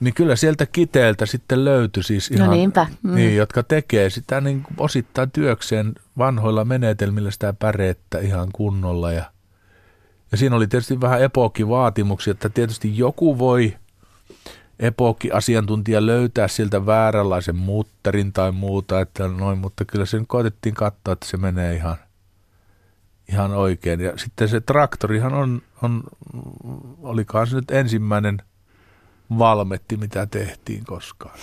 Niin 0.02 0.14
kyllä 0.14 0.36
sieltä 0.36 0.66
kiteeltä 0.66 1.26
sitten 1.26 1.64
löytyi 1.64 2.02
siis 2.02 2.30
no 2.30 2.36
ihan, 2.36 2.46
no 2.48 2.54
niinpä. 2.54 2.86
Mm. 3.02 3.14
Niin, 3.14 3.36
jotka 3.36 3.62
tekee 3.62 4.10
sitä 4.10 4.40
niin 4.40 4.62
kuin 4.62 4.74
osittain 4.78 5.30
työkseen 5.30 5.92
vanhoilla 6.18 6.64
menetelmillä 6.64 7.30
sitä 7.30 7.52
pärettä 7.52 8.18
ihan 8.18 8.48
kunnolla. 8.52 9.12
Ja, 9.12 9.24
ja 10.32 10.38
siinä 10.38 10.56
oli 10.56 10.66
tietysti 10.66 11.00
vähän 11.00 11.22
epokkivaatimuksia, 11.22 12.30
että 12.30 12.48
tietysti 12.48 12.98
joku 12.98 13.38
voi– 13.38 13.74
epokki-asiantuntija 14.82 16.06
löytää 16.06 16.48
sieltä 16.48 16.86
vääränlaisen 16.86 17.56
muutterin 17.56 18.32
tai 18.32 18.52
muuta, 18.52 19.00
että 19.00 19.28
noin, 19.28 19.58
mutta 19.58 19.84
kyllä 19.84 20.06
sen 20.06 20.26
koitettiin 20.26 20.74
katsoa, 20.74 21.12
että 21.12 21.26
se 21.26 21.36
menee 21.36 21.74
ihan, 21.74 21.96
ihan 23.28 23.50
oikein. 23.54 24.00
Ja 24.00 24.18
sitten 24.18 24.48
se 24.48 24.60
traktorihan 24.60 25.34
on, 25.34 25.62
on 25.82 26.02
olikohan 27.02 27.46
se 27.46 27.56
nyt 27.56 27.70
ensimmäinen 27.70 28.42
valmetti, 29.38 29.96
mitä 29.96 30.26
tehtiin 30.26 30.84
koskaan. 30.84 31.38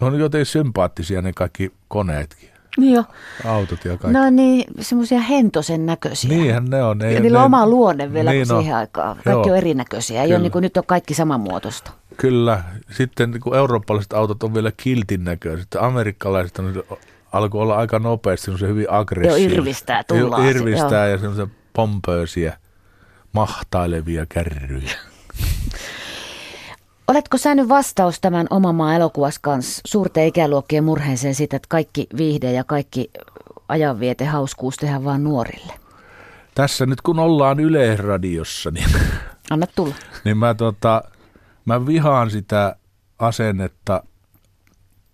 Ne 0.00 0.06
on 0.06 0.18
jotenkin 0.18 0.46
sympaattisia 0.46 1.22
ne 1.22 1.32
kaikki 1.32 1.72
koneetkin. 1.88 2.50
Niin 2.76 2.94
jo. 2.94 3.04
Autot 3.44 3.84
ja 3.84 3.96
kaikki. 3.96 4.18
No 4.18 4.30
niin, 4.30 4.64
semmoisia 4.80 5.20
hentosen 5.20 5.86
näköisiä. 5.86 6.30
Niinhän 6.30 6.64
ne 6.64 6.82
on. 6.82 7.02
Ei, 7.02 7.14
ja 7.14 7.20
niillä 7.20 7.38
ne, 7.38 7.42
on 7.42 7.46
oma 7.46 7.66
luonne 7.66 8.12
vielä 8.12 8.30
niin 8.30 8.46
siihen 8.46 8.74
on. 8.74 8.78
aikaan. 8.78 9.16
Kaikki 9.16 9.30
Joo. 9.30 9.42
on 9.42 9.56
erinäköisiä. 9.56 10.22
Ei 10.22 10.34
ole 10.34 10.42
niin 10.42 10.52
kuin, 10.52 10.62
nyt 10.62 10.76
on 10.76 10.86
kaikki 10.86 11.14
samanmuotoista. 11.14 11.90
Kyllä. 12.16 12.64
Sitten 12.90 13.40
kun 13.40 13.56
eurooppalaiset 13.56 14.12
autot 14.12 14.42
on 14.42 14.54
vielä 14.54 14.72
kiltin 14.76 15.24
näköiset. 15.24 15.68
Amerikkalaiset 15.80 16.58
on, 16.58 16.82
alkoi 17.32 17.62
olla 17.62 17.76
aika 17.76 17.98
nopeasti 17.98 18.58
se 18.58 18.68
hyvin 18.68 18.86
aggressiivisia. 18.90 19.48
Joo, 19.48 19.54
irvistää 19.54 20.04
tullaan. 20.04 20.46
Irvistää 20.46 21.08
ja 21.08 21.18
semmoisia 21.18 21.48
pompöösiä, 21.72 22.58
mahtailevia 23.32 24.26
kärryjä. 24.28 24.90
Oletko 27.08 27.36
nyt 27.54 27.68
vastaus 27.68 28.20
tämän 28.20 28.46
oman 28.50 28.74
maan 28.74 28.94
elokuvassa 28.94 29.40
kanssa 29.42 29.82
suurten 29.86 30.26
ikäluokkien 30.26 30.84
murheeseen 30.84 31.34
siitä, 31.34 31.56
että 31.56 31.66
kaikki 31.68 32.06
viihde 32.16 32.52
ja 32.52 32.64
kaikki 32.64 33.10
ajanviete, 33.68 34.24
hauskuus 34.24 34.76
tehdään 34.76 35.04
vaan 35.04 35.24
nuorille? 35.24 35.72
Tässä 36.54 36.86
nyt 36.86 37.00
kun 37.00 37.18
ollaan 37.18 37.60
Yleisradiossa, 37.60 38.70
niin, 38.70 38.88
Anna 39.50 39.66
tulla. 39.66 39.94
niin 40.24 40.36
mä, 40.36 40.54
tota, 40.54 41.02
mä 41.64 41.86
vihaan 41.86 42.30
sitä 42.30 42.76
asennetta, 43.18 44.02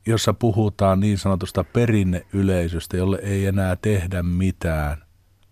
jossa 0.06 0.34
puhutaan 0.34 1.00
niin 1.00 1.18
sanotusta 1.18 1.64
perinneyleisöstä, 1.64 2.96
jolle 2.96 3.18
ei 3.22 3.46
enää 3.46 3.76
tehdä 3.76 4.22
mitään 4.22 5.04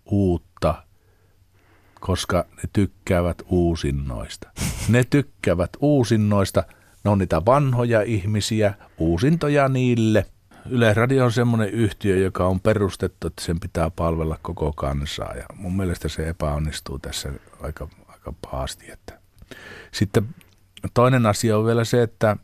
uutta 0.05 0.83
koska 2.01 2.45
ne 2.57 2.69
tykkäävät 2.73 3.41
uusinnoista. 3.49 4.49
Ne 4.89 5.03
tykkäävät 5.03 5.69
uusinnoista, 5.79 6.63
ne 7.03 7.11
on 7.11 7.17
niitä 7.17 7.45
vanhoja 7.45 8.01
ihmisiä, 8.01 8.73
uusintoja 8.97 9.69
niille. 9.69 10.25
Yleisradio 10.69 11.25
on 11.25 11.31
semmoinen 11.31 11.69
yhtiö, 11.69 12.17
joka 12.17 12.47
on 12.47 12.59
perustettu, 12.59 13.27
että 13.27 13.45
sen 13.45 13.59
pitää 13.59 13.89
palvella 13.89 14.37
koko 14.41 14.73
kansaa 14.73 15.33
ja 15.33 15.45
mun 15.55 15.77
mielestä 15.77 16.09
se 16.09 16.29
epäonnistuu 16.29 16.99
tässä 16.99 17.29
aika, 17.61 17.87
aika 18.07 18.33
pahasti. 18.51 18.91
Että. 18.91 19.19
Sitten 19.91 20.27
toinen 20.93 21.25
asia 21.25 21.57
on 21.57 21.65
vielä 21.65 21.83
se, 21.83 22.01
että 22.01 22.37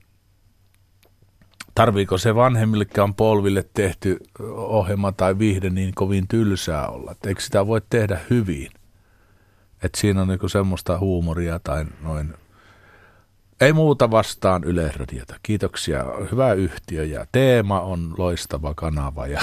tarviiko 1.76 2.18
se 2.18 2.36
vanhemmillekään 2.36 3.14
polville 3.14 3.70
tehty 3.74 4.18
ohjelma 4.56 5.12
tai 5.12 5.40
viihde 5.40 5.70
niin 5.70 5.94
kovin 5.96 6.28
tylsää 6.28 6.88
olla. 6.88 7.12
Että 7.12 7.30
eikö 7.30 7.42
sitä 7.42 7.68
voi 7.68 7.82
tehdä 7.90 8.20
hyvin? 8.30 8.70
Että 9.84 10.02
siinä 10.02 10.22
on 10.22 10.28
niinku 10.28 10.50
semmoista 10.50 11.00
huumoria 11.00 11.60
tai 11.60 11.86
noin. 12.04 12.34
Ei 13.62 13.74
muuta 13.74 14.12
vastaan 14.12 14.64
Yleisradiota. 14.64 15.36
Kiitoksia. 15.44 16.06
Hyvä 16.32 16.54
yhtiö 16.54 17.04
ja 17.04 17.26
teema 17.32 17.82
on 17.82 18.14
loistava 18.18 18.74
kanava. 18.74 19.28
Ja... 19.28 19.42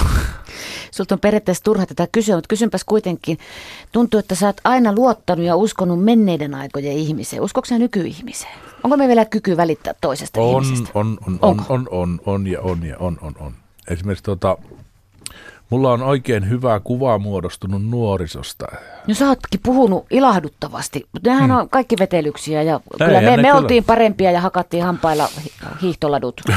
Sulta 0.91 1.15
on 1.15 1.19
periaatteessa 1.19 1.63
turha 1.63 1.85
tätä 1.85 2.07
kysyä, 2.11 2.35
mutta 2.35 2.47
kysynpäs 2.47 2.83
kuitenkin. 2.83 3.37
Tuntuu, 3.91 4.19
että 4.19 4.35
sä 4.35 4.45
oot 4.45 4.61
aina 4.63 4.93
luottanut 4.93 5.45
ja 5.45 5.55
uskonut 5.55 6.03
menneiden 6.03 6.55
aikojen 6.55 6.97
ihmiseen. 6.97 7.41
Uskotko 7.41 7.65
sä 7.65 7.79
nykyihmiseen? 7.79 8.53
Onko 8.83 8.97
me 8.97 9.07
vielä 9.07 9.25
kyky 9.25 9.57
välittää 9.57 9.93
toisesta 10.01 10.41
on, 10.41 10.63
ihmisestä? 10.63 10.91
On, 10.93 11.17
on, 11.27 11.39
on, 11.41 11.65
on, 11.69 11.87
on, 11.91 12.21
on, 12.25 12.47
ja 12.47 12.61
on 12.61 12.85
ja 12.85 12.97
on, 12.97 13.17
on, 13.21 13.33
on. 13.39 13.53
Esimerkiksi 13.87 14.23
tuota, 14.23 14.57
Mulla 15.69 15.91
on 15.91 16.03
oikein 16.03 16.49
hyvä 16.49 16.79
kuva 16.79 17.19
muodostunut 17.19 17.83
nuorisosta. 17.89 18.65
No 19.07 19.13
sä 19.13 19.29
ootkin 19.29 19.59
puhunut 19.63 20.05
ilahduttavasti, 20.11 21.05
mutta 21.13 21.29
nehän 21.29 21.49
hmm. 21.49 21.59
on 21.59 21.69
kaikki 21.69 21.95
vetelyksiä 21.99 22.61
ja 22.61 22.79
Ei, 23.01 23.07
kyllä 23.07 23.21
me, 23.21 23.29
me 23.29 23.35
kyllä. 23.35 23.55
oltiin 23.55 23.83
parempia 23.83 24.31
ja 24.31 24.41
hakattiin 24.41 24.83
hampailla 24.83 25.29
hi- 25.43 25.51
hiihtoladut. 25.81 26.41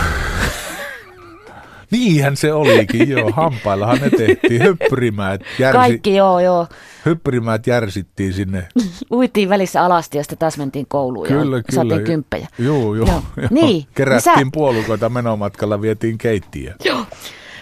Niinhän 1.91 2.37
se 2.37 2.53
olikin, 2.53 3.09
joo. 3.09 3.31
Hampaillahan 3.33 3.99
ne 3.99 4.11
tehtiin. 4.11 4.63
Höppyrimäät, 4.63 5.41
järsi, 5.59 5.77
Kaikki, 5.79 6.15
joo, 6.17 6.41
joo. 6.41 6.67
höppyrimäät 7.05 7.67
järsittiin 7.67 8.33
sinne. 8.33 8.69
Uitiin 9.13 9.49
välissä 9.49 9.85
alasti 9.85 10.19
ja 10.19 10.25
sitten 10.25 10.39
taas 10.39 10.59
mentiin 10.59 10.87
kouluun 10.89 11.27
Kyllä, 11.27 11.57
ja 11.57 11.63
kyllä. 11.63 11.83
saatiin 11.83 12.05
kymppejä. 12.05 12.49
Joo, 12.59 12.95
joo. 12.95 13.07
Joo. 13.07 13.23
joo. 13.37 13.49
Niin, 13.51 13.87
Kerättiin 13.95 14.37
niin 14.37 14.47
sä- 14.47 14.51
puolukoita 14.53 15.09
menomatkalla, 15.09 15.81
vietiin 15.81 16.19
keittiä. 16.19 16.75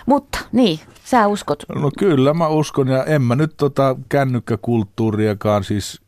Mutta 0.06 0.38
niin, 0.52 0.80
sä 1.06 1.26
uskot. 1.26 1.64
No 1.74 1.90
kyllä 1.98 2.34
mä 2.34 2.48
uskon 2.48 2.88
ja 2.88 3.04
en 3.04 3.22
mä 3.22 3.36
nyt 3.36 3.54
tota 3.56 3.96
kännykkäkulttuuriakaan 4.08 5.64
siis 5.64 6.00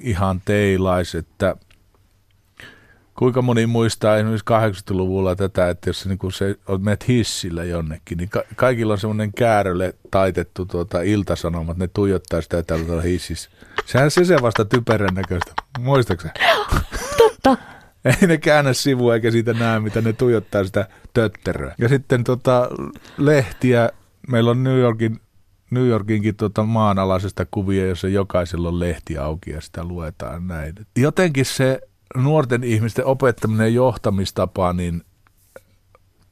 ihan 0.00 0.42
teilais, 0.44 1.14
että 1.14 1.56
kuinka 3.14 3.42
moni 3.42 3.66
muistaa 3.66 4.16
esimerkiksi 4.16 4.44
80-luvulla 4.92 5.36
tätä, 5.36 5.68
että 5.68 5.90
jos 5.90 6.06
niin 6.06 6.32
se 6.32 6.56
menet 6.78 7.08
hissillä 7.08 7.64
jonnekin, 7.64 8.18
niin 8.18 8.28
ka- 8.28 8.44
kaikilla 8.56 8.92
on 8.92 8.98
semmoinen 8.98 9.32
käärölle 9.32 9.94
taitettu 10.10 10.66
tuota 10.66 11.02
iltasanomat, 11.02 11.76
ne 11.76 11.88
tuijottaa 11.88 12.40
sitä 12.40 12.62
tällä 12.62 13.02
hississä. 13.02 13.50
Sehän 13.86 14.10
se 14.10 14.24
se 14.24 14.36
vasta 14.42 14.64
typerän 14.64 15.14
näköistä. 15.14 15.52
Muistaaksä? 15.78 16.30
Totta. 17.18 17.56
Ei 18.04 18.28
ne 18.28 18.38
käännä 18.38 18.72
sivua 18.72 19.14
eikä 19.14 19.30
siitä 19.30 19.52
näe, 19.52 19.80
mitä 19.80 20.00
ne 20.00 20.12
tuijottaa 20.12 20.64
sitä 20.64 20.88
tötteröä. 21.14 21.74
Ja 21.78 21.88
sitten 21.88 22.24
tota, 22.24 22.68
lehtiä, 23.18 23.90
meillä 24.28 24.50
on 24.50 24.64
New 24.64 24.78
Yorkin, 24.78 25.20
New 25.70 25.86
Yorkinkin 25.86 26.36
tota 26.36 26.62
maanalaisesta 26.62 27.46
kuvia, 27.50 27.86
jossa 27.86 28.08
jokaisella 28.08 28.68
on 28.68 28.80
lehti 28.80 29.18
auki 29.18 29.50
ja 29.50 29.60
sitä 29.60 29.84
luetaan 29.84 30.46
näin. 30.46 30.74
Jotenkin 30.96 31.44
se 31.44 31.80
nuorten 32.16 32.64
ihmisten 32.64 33.04
opettaminen 33.04 33.66
ja 33.66 33.74
johtamistapa, 33.74 34.72
niin 34.72 35.02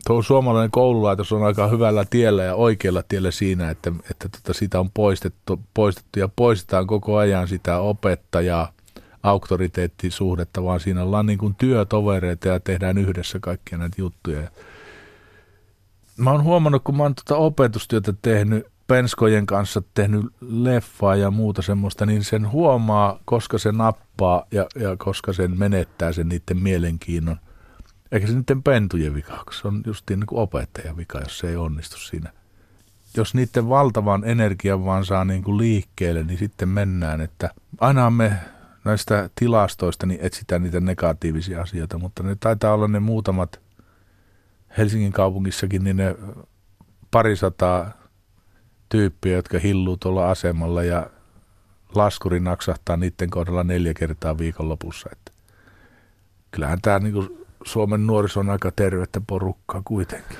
tuo 0.07 0.23
suomalainen 0.23 0.71
koululaitos 0.71 1.33
on 1.33 1.43
aika 1.43 1.69
hyvällä 1.69 2.05
tiellä 2.11 2.43
ja 2.43 2.55
oikealla 2.55 3.03
tiellä 3.03 3.31
siinä, 3.31 3.71
että, 3.71 3.93
että 4.11 4.29
tota 4.29 4.59
sitä 4.59 4.81
on 4.81 4.91
poistettu, 4.91 5.61
poistettu 5.75 6.19
ja 6.19 6.29
poistetaan 6.37 6.87
koko 6.87 7.17
ajan 7.17 7.49
sitä 7.49 7.79
opettajaa, 7.79 8.73
auktoriteettisuhdetta, 9.23 10.65
vaan 10.65 10.81
siinä 10.81 11.03
ollaan 11.03 11.27
niin 11.27 11.39
kuin 11.39 11.55
työtovereita 11.55 12.49
ja 12.49 12.61
tehdään 12.61 12.99
yhdessä 12.99 13.39
kaikkia 13.41 13.79
näitä 13.79 13.97
juttuja. 13.99 14.51
Mä 16.17 16.31
oon 16.31 16.43
huomannut, 16.43 16.85
kun 16.85 16.97
mä 16.97 17.03
oon 17.03 17.15
tuota 17.15 17.41
opetustyötä 17.41 18.15
tehnyt, 18.23 18.67
penskojen 18.87 19.47
kanssa 19.47 19.83
tehnyt 19.95 20.27
leffaa 20.41 21.17
ja 21.17 21.31
muuta 21.31 21.63
semmoista, 21.63 22.07
niin 22.07 22.25
sen 22.25 22.51
huomaa, 22.51 23.21
koska 23.25 23.59
se 23.59 23.73
nappaa 23.73 24.47
ja, 24.51 24.67
ja 24.75 24.97
koska 24.97 25.33
sen 25.33 25.59
menettää 25.59 26.13
sen 26.13 26.29
niiden 26.29 26.63
mielenkiinnon. 26.63 27.37
Eikä 28.13 28.27
se 28.27 28.33
niiden 28.33 28.63
pentujen 28.63 29.15
vika, 29.15 29.45
se 29.51 29.69
on 29.69 29.83
just 29.87 30.11
niin 30.11 30.27
kuin 30.27 30.39
opettajan 30.39 30.97
vika, 30.97 31.19
jos 31.19 31.39
se 31.39 31.49
ei 31.49 31.57
onnistu 31.57 31.99
siinä. 31.99 32.33
Jos 33.17 33.35
niiden 33.35 33.69
valtavan 33.69 34.25
energian 34.25 34.85
vaan 34.85 35.05
saa 35.05 35.25
niin 35.25 35.43
kuin 35.43 35.59
liikkeelle, 35.59 36.23
niin 36.23 36.39
sitten 36.39 36.69
mennään, 36.69 37.21
että 37.21 37.51
aina 37.81 38.11
me 38.11 38.33
näistä 38.85 39.31
tilastoista 39.35 40.07
niin 40.07 40.21
etsitään 40.23 40.63
niitä 40.63 40.81
negatiivisia 40.81 41.63
asioita, 41.63 41.99
mutta 41.99 42.23
ne 42.23 42.37
taitaa 42.41 42.75
olla 42.75 42.89
ne 42.89 43.01
muutamat 43.01 43.61
Helsingin 44.79 45.13
kaupungissakin, 45.13 45.85
niin 45.85 45.97
ne 45.97 46.17
parisataa 47.11 47.91
tyyppiä, 48.89 49.37
jotka 49.37 49.59
hilluu 49.59 49.97
tuolla 49.97 50.31
asemalla 50.31 50.83
ja 50.83 51.07
laskuri 51.95 52.41
naksahtaa 52.41 52.97
niiden 52.97 53.31
kohdalla 53.31 53.65
neljä 53.65 53.95
kertaa 53.95 54.39
viikonlopussa. 54.39 55.09
Että 55.13 55.33
kyllähän 56.51 56.81
tämä 56.83 56.99
niin 56.99 57.29
Suomen 57.65 58.07
nuoriso 58.07 58.41
on 58.41 58.51
aika 58.51 58.71
tervettä 58.77 59.21
porukkaa 59.27 59.83
kuitenkin. 59.85 60.37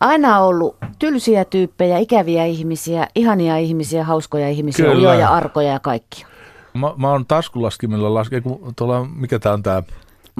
Aina 0.00 0.38
on 0.38 0.46
ollut 0.46 0.76
tylsiä 0.98 1.44
tyyppejä, 1.44 1.98
ikäviä 1.98 2.44
ihmisiä, 2.44 3.08
ihania 3.14 3.56
ihmisiä, 3.56 4.04
hauskoja 4.04 4.48
ihmisiä, 4.48 4.84
Kyllä. 4.84 4.98
ujoja, 4.98 5.28
arkoja 5.28 5.72
ja 5.72 5.80
kaikkia. 5.80 6.26
Mä, 6.74 6.94
mä 6.96 7.10
oon 7.10 7.26
taskulaskimella 7.26 8.14
laskenut, 8.14 8.60
kun 8.60 8.74
tuolla, 8.76 9.04
mikä 9.04 9.38
tämä 9.38 9.52
on 9.52 9.62
tämä 9.62 9.82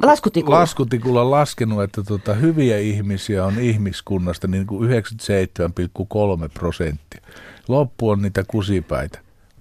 Laskutikulla. 0.02 0.58
laskutikulla 0.58 1.30
laskenut, 1.30 1.82
että 1.82 2.02
tota, 2.02 2.34
hyviä 2.34 2.78
ihmisiä 2.78 3.44
on 3.44 3.58
ihmiskunnasta 3.58 4.46
niin 4.46 4.66
kuin 4.66 4.90
97,3 4.90 6.48
prosenttia. 6.54 7.22
Loppu 7.68 8.08
on 8.08 8.22
niitä 8.22 8.44
kusipäitä. 8.48 9.18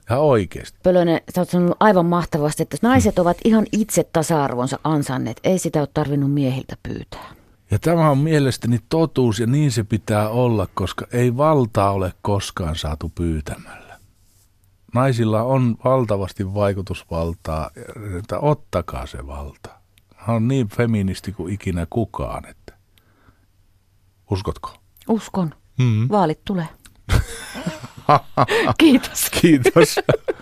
Ihan 0.10 0.22
oikeasti. 0.22 0.80
Pölönen, 0.84 1.22
sä 1.36 1.42
oot 1.42 1.50
sanonut 1.50 1.78
aivan 1.80 2.06
mahtavasti, 2.06 2.64
että 2.64 2.78
naiset 2.82 3.20
ovat 3.20 3.38
ihan 3.46 3.66
itse 3.72 4.04
tasa-arvonsa 4.14 4.80
ansanneet. 4.84 5.40
Ei 5.44 5.60
sitä 5.60 5.80
ole 5.80 5.88
tarvinnut 5.94 6.32
miehiltä 6.34 6.78
pyytää. 6.84 7.38
Ja 7.72 7.80
tämä 7.80 8.10
on 8.10 8.18
mielestäni 8.18 8.80
totuus 8.90 9.40
ja 9.40 9.48
niin 9.48 9.72
se 9.72 9.84
pitää 9.84 10.30
olla, 10.30 10.68
koska 10.74 11.08
ei 11.12 11.38
valtaa 11.38 11.92
ole 11.92 12.14
koskaan 12.22 12.76
saatu 12.76 13.12
pyytämällä. 13.16 14.00
Naisilla 14.94 15.44
on 15.44 15.76
valtavasti 15.84 16.54
vaikutusvaltaa, 16.54 17.70
että 18.20 18.40
ottakaa 18.40 19.06
se 19.06 19.28
valta. 19.28 19.77
Hän 20.28 20.36
on 20.36 20.48
niin 20.48 20.68
feministi 20.68 21.32
kuin 21.32 21.54
ikinä 21.54 21.88
kukaan, 21.90 22.46
että 22.50 22.74
uskotko? 24.32 24.74
Uskon. 25.10 25.56
Mm. 25.80 26.10
Vaalit 26.10 26.46
tulee. 26.46 26.66
Kiitos. 28.80 29.30
Kiitos. 29.42 29.96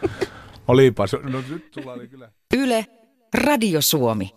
Olipa 0.68 1.08
se. 1.08 1.18
No 1.18 1.44
nyt 1.50 1.74
sulla 1.74 1.94
oli 1.94 2.08
kyllä. 2.08 2.32
Yle, 2.54 2.86
Radio 3.34 3.82
Suomi. 3.82 4.32